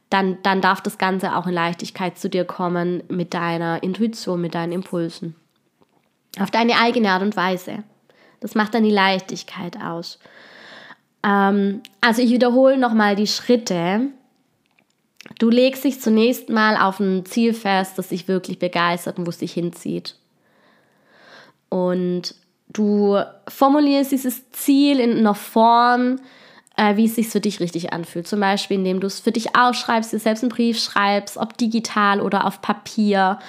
dann, 0.09 0.37
dann 0.43 0.61
darf 0.61 0.81
das 0.81 0.97
Ganze 0.97 1.35
auch 1.35 1.47
in 1.47 1.53
Leichtigkeit 1.53 2.17
zu 2.17 2.29
dir 2.29 2.45
kommen 2.45 3.03
mit 3.09 3.33
deiner 3.33 3.81
Intuition, 3.83 4.41
mit 4.41 4.55
deinen 4.55 4.71
Impulsen. 4.71 5.35
Auf 6.39 6.51
deine 6.51 6.77
eigene 6.79 7.11
Art 7.11 7.21
und 7.21 7.35
Weise. 7.35 7.83
Das 8.39 8.55
macht 8.55 8.73
dann 8.73 8.83
die 8.83 8.91
Leichtigkeit 8.91 9.77
aus. 9.81 10.19
Ähm, 11.23 11.81
also 12.01 12.21
ich 12.21 12.31
wiederhole 12.31 12.77
nochmal 12.77 13.15
die 13.15 13.27
Schritte. 13.27 14.09
Du 15.39 15.49
legst 15.49 15.83
dich 15.83 16.01
zunächst 16.01 16.49
mal 16.49 16.77
auf 16.77 16.99
ein 16.99 17.25
Ziel 17.25 17.53
fest, 17.53 17.97
das 17.97 18.09
dich 18.09 18.27
wirklich 18.27 18.59
begeistert 18.59 19.17
und 19.17 19.25
wo 19.25 19.29
es 19.29 19.37
dich 19.37 19.53
hinzieht. 19.53 20.15
Und 21.69 22.35
du 22.73 23.17
formulierst 23.47 24.11
dieses 24.11 24.49
Ziel 24.51 24.99
in 24.99 25.17
einer 25.17 25.35
Form, 25.35 26.19
äh, 26.75 26.95
wie 26.95 27.05
es 27.05 27.15
sich 27.15 27.29
für 27.29 27.39
dich 27.39 27.59
richtig 27.59 27.93
anfühlt. 27.93 28.27
Zum 28.27 28.39
Beispiel, 28.39 28.77
indem 28.77 28.99
du 28.99 29.07
es 29.07 29.19
für 29.19 29.31
dich 29.31 29.55
aufschreibst, 29.55 30.11
dir 30.11 30.19
selbst 30.19 30.43
einen 30.43 30.49
Brief 30.49 30.79
schreibst, 30.79 31.37
ob 31.37 31.57
digital 31.57 32.19
oder 32.19 32.45
auf 32.45 32.61
Papier 32.61 33.39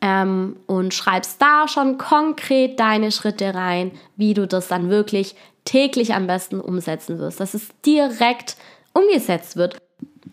ähm, 0.00 0.56
und 0.66 0.92
schreibst 0.92 1.40
da 1.40 1.66
schon 1.66 1.98
konkret 1.98 2.78
deine 2.78 3.10
Schritte 3.10 3.54
rein, 3.54 3.92
wie 4.16 4.34
du 4.34 4.46
das 4.46 4.68
dann 4.68 4.90
wirklich 4.90 5.34
täglich 5.64 6.14
am 6.14 6.26
besten 6.26 6.60
umsetzen 6.60 7.18
wirst, 7.18 7.40
dass 7.40 7.54
es 7.54 7.68
direkt 7.86 8.56
umgesetzt 8.92 9.56
wird. 9.56 9.78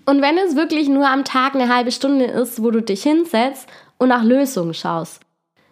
Und 0.05 0.21
wenn 0.21 0.37
es 0.37 0.55
wirklich 0.55 0.89
nur 0.89 1.07
am 1.07 1.23
Tag 1.23 1.55
eine 1.55 1.73
halbe 1.73 1.91
Stunde 1.91 2.25
ist, 2.25 2.61
wo 2.61 2.71
du 2.71 2.81
dich 2.81 3.03
hinsetzt 3.03 3.67
und 3.97 4.09
nach 4.09 4.23
Lösungen 4.23 4.73
schaust, 4.73 5.21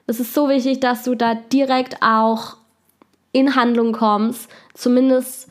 es 0.08 0.20
ist 0.20 0.34
so 0.34 0.50
wichtig, 0.50 0.80
dass 0.80 1.04
du 1.04 1.14
da 1.14 1.36
direkt 1.36 2.02
auch 2.02 2.59
in 3.32 3.56
Handlung 3.56 3.94
kommst, 3.94 4.50
zumindest 4.74 5.48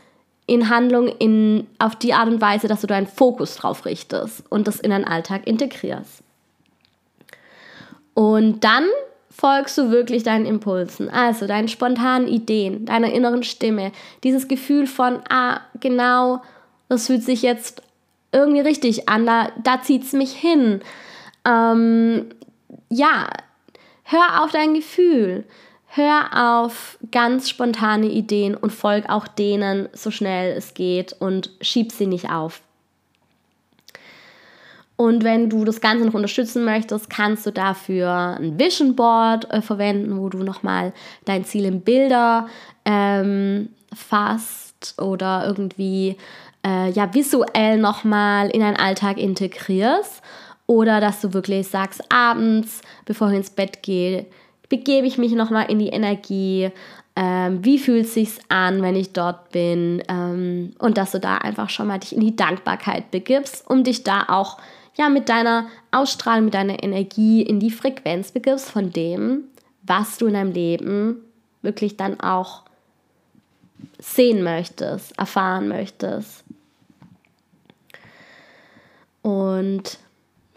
in 0.46 0.70
Handlung 0.70 1.08
in, 1.08 1.66
auf 1.78 1.94
die 1.96 2.14
Art 2.14 2.28
und 2.28 2.40
Weise, 2.40 2.68
dass 2.68 2.80
du 2.80 2.86
deinen 2.86 3.06
Fokus 3.06 3.56
drauf 3.56 3.84
richtest 3.84 4.42
und 4.50 4.66
das 4.66 4.80
in 4.80 4.90
deinen 4.90 5.04
Alltag 5.04 5.46
integrierst. 5.46 6.22
Und 8.14 8.64
dann 8.64 8.84
folgst 9.30 9.78
du 9.78 9.90
wirklich 9.90 10.24
deinen 10.24 10.46
Impulsen, 10.46 11.08
also 11.10 11.46
deinen 11.46 11.68
spontanen 11.68 12.26
Ideen, 12.26 12.86
deiner 12.86 13.12
inneren 13.12 13.44
Stimme, 13.44 13.92
dieses 14.24 14.48
Gefühl 14.48 14.86
von, 14.86 15.20
ah, 15.28 15.60
genau, 15.78 16.42
das 16.88 17.06
fühlt 17.06 17.22
sich 17.22 17.42
jetzt 17.42 17.82
irgendwie 18.32 18.60
richtig 18.60 19.08
an, 19.08 19.26
da, 19.26 19.52
da 19.62 19.82
zieht 19.82 20.02
es 20.02 20.12
mich 20.12 20.32
hin. 20.32 20.80
Ähm, 21.44 22.26
ja, 22.88 23.28
hör 24.02 24.42
auf 24.42 24.50
dein 24.50 24.74
Gefühl. 24.74 25.44
Hör 25.90 26.58
auf 26.58 26.98
ganz 27.10 27.48
spontane 27.48 28.06
Ideen 28.06 28.54
und 28.54 28.72
folg 28.72 29.08
auch 29.08 29.26
denen 29.26 29.88
so 29.94 30.10
schnell 30.10 30.56
es 30.56 30.74
geht 30.74 31.14
und 31.18 31.50
schieb 31.62 31.92
sie 31.92 32.06
nicht 32.06 32.30
auf. 32.30 32.60
Und 34.96 35.22
wenn 35.22 35.48
du 35.48 35.64
das 35.64 35.80
Ganze 35.80 36.04
noch 36.04 36.14
unterstützen 36.14 36.64
möchtest, 36.64 37.08
kannst 37.08 37.46
du 37.46 37.52
dafür 37.52 38.36
ein 38.38 38.58
Vision 38.58 38.96
Board 38.96 39.50
äh, 39.50 39.62
verwenden, 39.62 40.18
wo 40.18 40.28
du 40.28 40.42
nochmal 40.42 40.92
dein 41.24 41.44
Ziel 41.44 41.64
in 41.66 41.82
Bilder 41.82 42.48
ähm, 42.84 43.68
fasst 43.94 45.00
oder 45.00 45.44
irgendwie 45.46 46.16
äh, 46.66 46.90
ja, 46.90 47.14
visuell 47.14 47.78
nochmal 47.78 48.50
in 48.50 48.60
deinen 48.60 48.76
Alltag 48.76 49.18
integrierst. 49.18 50.20
Oder 50.66 51.00
dass 51.00 51.20
du 51.20 51.32
wirklich 51.32 51.68
sagst, 51.68 52.02
abends, 52.12 52.82
bevor 53.06 53.30
ich 53.30 53.36
ins 53.36 53.50
Bett 53.50 53.82
gehe, 53.82 54.26
begebe 54.68 55.06
ich 55.06 55.18
mich 55.18 55.32
nochmal 55.32 55.70
in 55.70 55.78
die 55.78 55.88
Energie, 55.88 56.70
ähm, 57.16 57.64
wie 57.64 57.78
fühlt 57.78 58.06
es 58.06 58.14
sich 58.14 58.38
an, 58.48 58.82
wenn 58.82 58.94
ich 58.94 59.12
dort 59.12 59.50
bin 59.50 60.02
ähm, 60.08 60.72
und 60.78 60.98
dass 60.98 61.12
du 61.12 61.20
da 61.20 61.38
einfach 61.38 61.70
schon 61.70 61.88
mal 61.88 61.98
dich 61.98 62.14
in 62.14 62.20
die 62.20 62.36
Dankbarkeit 62.36 63.10
begibst, 63.10 63.68
um 63.68 63.82
dich 63.82 64.04
da 64.04 64.26
auch 64.28 64.58
ja 64.96 65.08
mit 65.08 65.28
deiner 65.28 65.66
Ausstrahlung, 65.90 66.46
mit 66.46 66.54
deiner 66.54 66.82
Energie 66.82 67.42
in 67.42 67.60
die 67.60 67.70
Frequenz 67.70 68.30
begibst 68.32 68.70
von 68.70 68.92
dem, 68.92 69.44
was 69.82 70.18
du 70.18 70.26
in 70.26 70.34
deinem 70.34 70.52
Leben 70.52 71.16
wirklich 71.62 71.96
dann 71.96 72.20
auch 72.20 72.62
sehen 73.98 74.42
möchtest, 74.42 75.18
erfahren 75.18 75.68
möchtest. 75.68 76.44
Und 79.22 79.98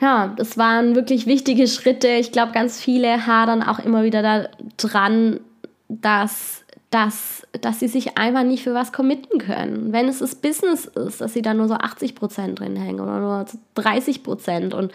ja, 0.02 0.34
das 0.36 0.58
waren 0.58 0.96
wirklich 0.96 1.28
wichtige 1.28 1.68
Schritte. 1.68 2.08
Ich 2.08 2.32
glaube, 2.32 2.54
ganz 2.54 2.82
viele 2.82 3.28
hadern 3.28 3.62
auch 3.62 3.78
immer 3.78 4.04
wieder 4.04 4.50
daran, 4.78 5.40
dass, 5.88 6.64
dass, 6.90 7.46
dass 7.62 7.80
sie 7.80 7.88
sich 7.88 8.18
einfach 8.18 8.44
nicht 8.44 8.64
für 8.64 8.74
was 8.74 8.92
committen 8.92 9.38
können. 9.38 9.94
Wenn 9.94 10.08
es 10.08 10.18
das 10.18 10.34
Business 10.34 10.86
ist, 10.86 11.22
dass 11.22 11.34
sie 11.34 11.44
da 11.44 11.54
nur 11.54 11.68
so 11.68 11.76
80 11.76 12.16
Prozent 12.16 12.60
drin 12.60 12.76
hängen 12.76 13.00
oder 13.00 13.20
nur 13.20 13.46
30 13.76 14.24
Prozent 14.24 14.74
und 14.74 14.92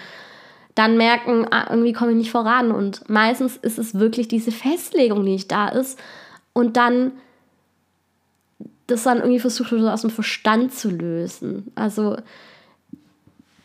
dann 0.74 0.96
merken, 0.96 1.46
ah, 1.52 1.68
irgendwie 1.70 1.92
komme 1.92 2.10
ich 2.10 2.18
nicht 2.18 2.32
voran. 2.32 2.72
Und 2.72 3.08
meistens 3.08 3.56
ist 3.56 3.78
es 3.78 3.94
wirklich 3.94 4.26
diese 4.26 4.50
Festlegung, 4.50 5.24
die 5.24 5.32
nicht 5.32 5.52
da 5.52 5.68
ist. 5.68 5.98
Und 6.52 6.76
dann 6.76 7.12
das 8.88 9.04
dann 9.04 9.18
irgendwie 9.18 9.40
versucht, 9.40 9.72
aus 9.72 10.02
dem 10.02 10.10
Verstand 10.10 10.72
zu 10.74 10.90
lösen. 10.90 11.72
Also 11.74 12.16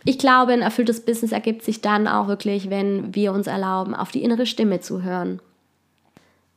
ich 0.03 0.17
glaube, 0.17 0.53
ein 0.53 0.61
erfülltes 0.61 1.05
Business 1.05 1.31
ergibt 1.31 1.63
sich 1.63 1.81
dann 1.81 2.07
auch 2.07 2.27
wirklich, 2.27 2.69
wenn 2.69 3.13
wir 3.13 3.33
uns 3.33 3.47
erlauben, 3.47 3.93
auf 3.93 4.11
die 4.11 4.23
innere 4.23 4.45
Stimme 4.45 4.79
zu 4.79 5.03
hören. 5.03 5.39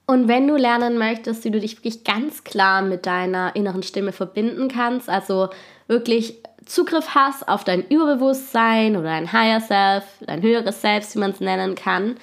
Und 0.07 0.29
wenn 0.29 0.47
du 0.47 0.57
lernen 0.57 0.99
möchtest, 0.99 1.45
wie 1.45 1.51
du 1.51 1.61
dich 1.61 1.77
wirklich 1.77 2.05
ganz 2.05 2.45
klar 2.45 2.83
mit 2.83 3.07
deiner 3.07 3.57
inneren 3.57 3.83
Stimme 3.83 4.13
verbinden 4.13 4.69
kannst, 4.69 5.09
also 5.09 5.49
wirklich 5.87 6.37
Zugriff 6.67 7.15
hast 7.15 7.49
auf 7.49 7.65
dein 7.65 7.87
Überbewusstsein 7.89 8.97
oder 8.97 9.09
dein 9.09 9.33
Higher 9.33 9.61
Self, 9.61 10.05
dein 10.27 10.43
höheres 10.43 10.81
Selbst, 10.81 11.15
wie 11.15 11.21
man 11.21 11.31
es 11.31 11.41
nennen 11.41 11.75
kann, 11.75 12.17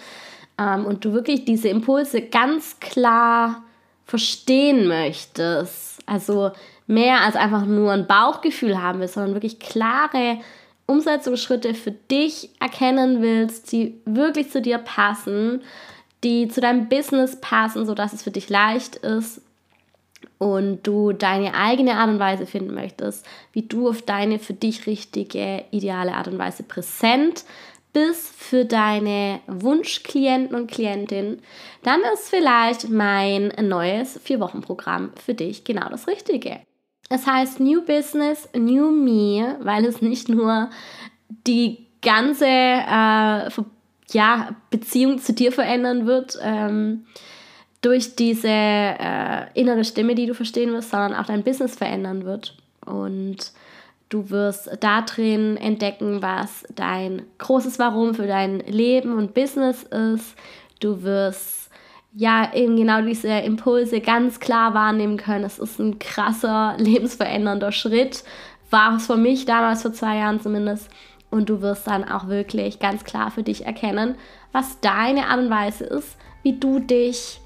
ähm, 0.60 0.86
und 0.86 1.06
du 1.06 1.14
wirklich 1.14 1.46
diese 1.46 1.70
Impulse 1.70 2.22
ganz 2.22 2.80
klar 2.80 3.64
verstehen 4.06 4.88
möchtest, 4.88 6.00
also 6.06 6.52
mehr 6.88 7.22
als 7.22 7.36
einfach 7.36 7.66
nur 7.66 7.92
ein 7.92 8.08
Bauchgefühl 8.08 8.82
haben 8.82 9.00
willst, 9.00 9.14
sondern 9.14 9.34
wirklich 9.34 9.60
klare 9.60 10.40
Umsetzungsschritte 10.92 11.74
für 11.74 11.92
dich 11.92 12.50
erkennen 12.60 13.22
willst, 13.22 13.72
die 13.72 14.00
wirklich 14.06 14.52
zu 14.52 14.62
dir 14.62 14.78
passen, 14.78 15.62
die 16.24 16.48
zu 16.48 16.62
deinem 16.62 16.90
Business 16.90 17.40
passen, 17.40 17.86
sodass 17.86 18.14
es 18.14 18.24
für 18.24 18.32
dich 18.32 18.50
leicht 18.50 18.98
ist 18.98 19.42
und 20.38 20.86
du 20.88 21.14
deine 21.14 21.56
eigene 21.56 21.96
Art 21.96 22.10
und 22.10 22.20
Weise 22.20 22.46
finden 22.46 22.74
möchtest, 22.74 23.26
wie 23.54 23.64
du 23.64 23.90
auf 23.90 24.02
deine 24.02 24.40
für 24.40 24.54
dich 24.54 24.88
richtige, 24.88 25.64
ideale 25.72 26.14
Art 26.14 26.28
und 26.28 26.38
Weise 26.38 26.64
präsent 26.64 27.44
bist 27.94 28.34
für 28.36 28.66
deine 28.66 29.42
Wunschklienten 29.48 30.56
und 30.56 30.72
Klientin, 30.72 31.42
dann 31.84 32.00
ist 32.14 32.30
vielleicht 32.30 32.90
mein 32.90 33.52
neues 33.62 34.20
Vier-Wochen-Programm 34.24 35.12
für 35.24 35.34
dich 35.34 35.64
genau 35.64 35.90
das 35.90 36.08
Richtige. 36.08 36.62
Es 37.12 37.28
heißt 37.28 37.60
New 37.60 37.82
Business, 37.82 38.48
New 38.54 38.90
Me, 38.90 39.58
weil 39.60 39.84
es 39.84 40.02
nicht 40.02 40.30
nur 40.30 40.70
die 41.46 41.86
ganze 42.02 42.46
äh, 42.46 43.50
ja, 44.14 44.56
Beziehung 44.70 45.20
zu 45.20 45.34
dir 45.34 45.52
verändern 45.52 46.06
wird 46.06 46.40
ähm, 46.42 47.04
durch 47.82 48.16
diese 48.16 48.48
äh, 48.48 49.48
innere 49.56 49.84
Stimme, 49.84 50.16
die 50.16 50.26
du 50.26 50.34
verstehen 50.34 50.72
wirst, 50.72 50.92
sondern 50.92 51.14
auch 51.14 51.26
dein 51.26 51.44
Business 51.44 51.76
verändern 51.76 52.24
wird. 52.24 52.56
Und 52.86 53.52
du 54.08 54.30
wirst 54.30 54.70
da 54.80 55.02
drin 55.02 55.58
entdecken, 55.58 56.22
was 56.22 56.64
dein 56.74 57.24
großes 57.40 57.78
Warum 57.78 58.16
für 58.16 58.28
dein 58.28 58.60
Leben 58.60 59.18
und 59.18 59.34
Business 59.34 59.84
ist. 59.84 60.36
Du 60.80 61.04
wirst 61.04 61.61
ja, 62.14 62.54
eben 62.54 62.76
genau 62.76 63.02
diese 63.02 63.30
Impulse 63.30 64.02
ganz 64.02 64.40
klar 64.40 64.74
wahrnehmen 64.74 65.18
können. 65.18 65.46
Es 65.46 65.60
ist 65.60 65.80
ein 65.80 66.00
krasser, 66.00 66.76
lebensverändernder 66.78 67.72
Schritt. 67.72 68.24
War 68.70 68.96
es 68.98 69.08
für 69.08 69.18
mich 69.18 69.46
damals, 69.46 69.82
vor 69.82 69.94
zwei 69.94 70.18
Jahren 70.18 70.42
zumindest. 70.42 70.90
Und 71.30 71.50
du 71.50 71.62
wirst 71.62 71.88
dann 71.88 72.04
auch 72.04 72.28
wirklich 72.28 72.80
ganz 72.80 73.06
klar 73.06 73.32
für 73.32 73.44
dich 73.44 73.66
erkennen, 73.66 74.16
was 74.52 74.82
deine 74.82 75.28
Art 75.28 75.40
und 75.40 75.50
Weise 75.50 75.86
ist, 75.86 76.18
wie 76.44 76.60
du 76.60 76.80
dich 76.80 77.40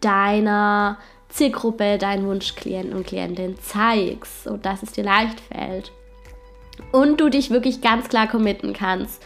deiner 0.00 0.98
Zielgruppe, 1.28 1.96
deinen 1.98 2.26
Wunschklienten 2.26 2.92
und 2.92 3.06
Klientin 3.06 3.56
zeigst, 3.60 4.44
sodass 4.44 4.82
es 4.82 4.92
dir 4.92 5.04
leicht 5.04 5.38
fällt. 5.40 5.92
Und 6.90 7.20
du 7.20 7.28
dich 7.28 7.50
wirklich 7.50 7.80
ganz 7.80 8.08
klar 8.08 8.26
committen 8.26 8.72
kannst, 8.72 9.22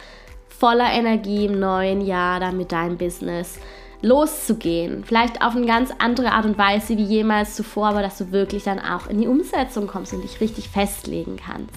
voller 0.47 0.91
Energie 0.91 1.45
im 1.45 1.59
neuen 1.59 2.01
Jahr 2.01 2.39
dann 2.39 2.57
mit 2.57 2.71
deinem 2.71 2.97
Business 2.97 3.59
loszugehen. 4.01 5.03
Vielleicht 5.03 5.41
auf 5.41 5.55
eine 5.55 5.65
ganz 5.65 5.91
andere 5.99 6.31
Art 6.31 6.45
und 6.45 6.57
Weise 6.57 6.97
wie 6.97 7.03
jemals 7.03 7.55
zuvor, 7.55 7.89
aber 7.89 8.01
dass 8.01 8.17
du 8.17 8.31
wirklich 8.31 8.63
dann 8.63 8.79
auch 8.79 9.07
in 9.07 9.19
die 9.19 9.27
Umsetzung 9.27 9.87
kommst 9.87 10.13
und 10.13 10.23
dich 10.23 10.39
richtig 10.41 10.69
festlegen 10.69 11.37
kannst. 11.37 11.75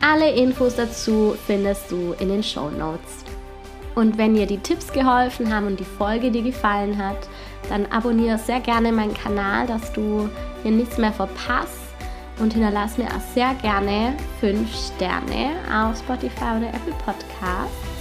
Alle 0.00 0.32
Infos 0.32 0.76
dazu 0.76 1.36
findest 1.46 1.90
du 1.90 2.14
in 2.18 2.28
den 2.28 2.42
Show 2.42 2.70
Notes. 2.70 3.24
Und 3.94 4.18
wenn 4.18 4.34
dir 4.34 4.46
die 4.46 4.58
Tipps 4.58 4.92
geholfen 4.92 5.54
haben 5.54 5.66
und 5.66 5.78
die 5.78 5.84
Folge 5.84 6.30
dir 6.30 6.42
gefallen 6.42 6.96
hat, 6.98 7.28
dann 7.68 7.86
abonniere 7.86 8.38
sehr 8.38 8.60
gerne 8.60 8.90
meinen 8.90 9.14
Kanal, 9.14 9.66
dass 9.66 9.92
du 9.92 10.28
hier 10.62 10.72
nichts 10.72 10.98
mehr 10.98 11.12
verpasst 11.12 11.78
und 12.38 12.54
hinterlass 12.54 12.98
mir 12.98 13.06
auch 13.06 13.34
sehr 13.34 13.54
gerne 13.60 14.14
5 14.40 14.68
Sterne 14.74 15.50
auf 15.70 15.98
Spotify 15.98 16.56
oder 16.58 16.68
Apple 16.68 16.94
Podcasts. 17.04 17.91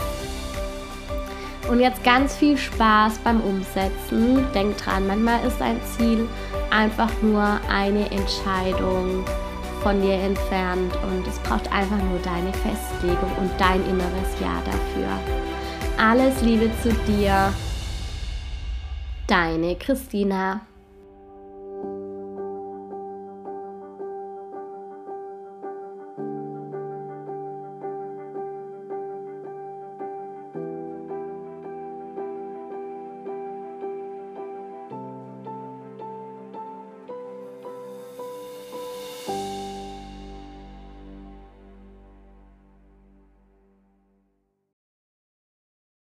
Und 1.71 1.79
jetzt 1.79 2.03
ganz 2.03 2.35
viel 2.35 2.57
Spaß 2.57 3.19
beim 3.19 3.39
Umsetzen. 3.39 4.45
Denk 4.53 4.77
dran, 4.77 5.07
manchmal 5.07 5.41
ist 5.47 5.61
ein 5.61 5.79
Ziel 5.95 6.27
einfach 6.69 7.09
nur 7.21 7.61
eine 7.69 8.11
Entscheidung 8.11 9.23
von 9.81 10.01
dir 10.01 10.15
entfernt 10.15 10.93
und 11.01 11.25
es 11.25 11.39
braucht 11.39 11.71
einfach 11.71 11.97
nur 11.97 12.19
deine 12.19 12.51
Festlegung 12.51 13.31
und 13.39 13.51
dein 13.57 13.81
inneres 13.85 14.37
Ja 14.41 14.61
dafür. 14.65 15.07
Alles 15.97 16.41
Liebe 16.41 16.69
zu 16.83 16.91
dir, 17.07 17.53
deine 19.27 19.77
Christina. 19.77 20.59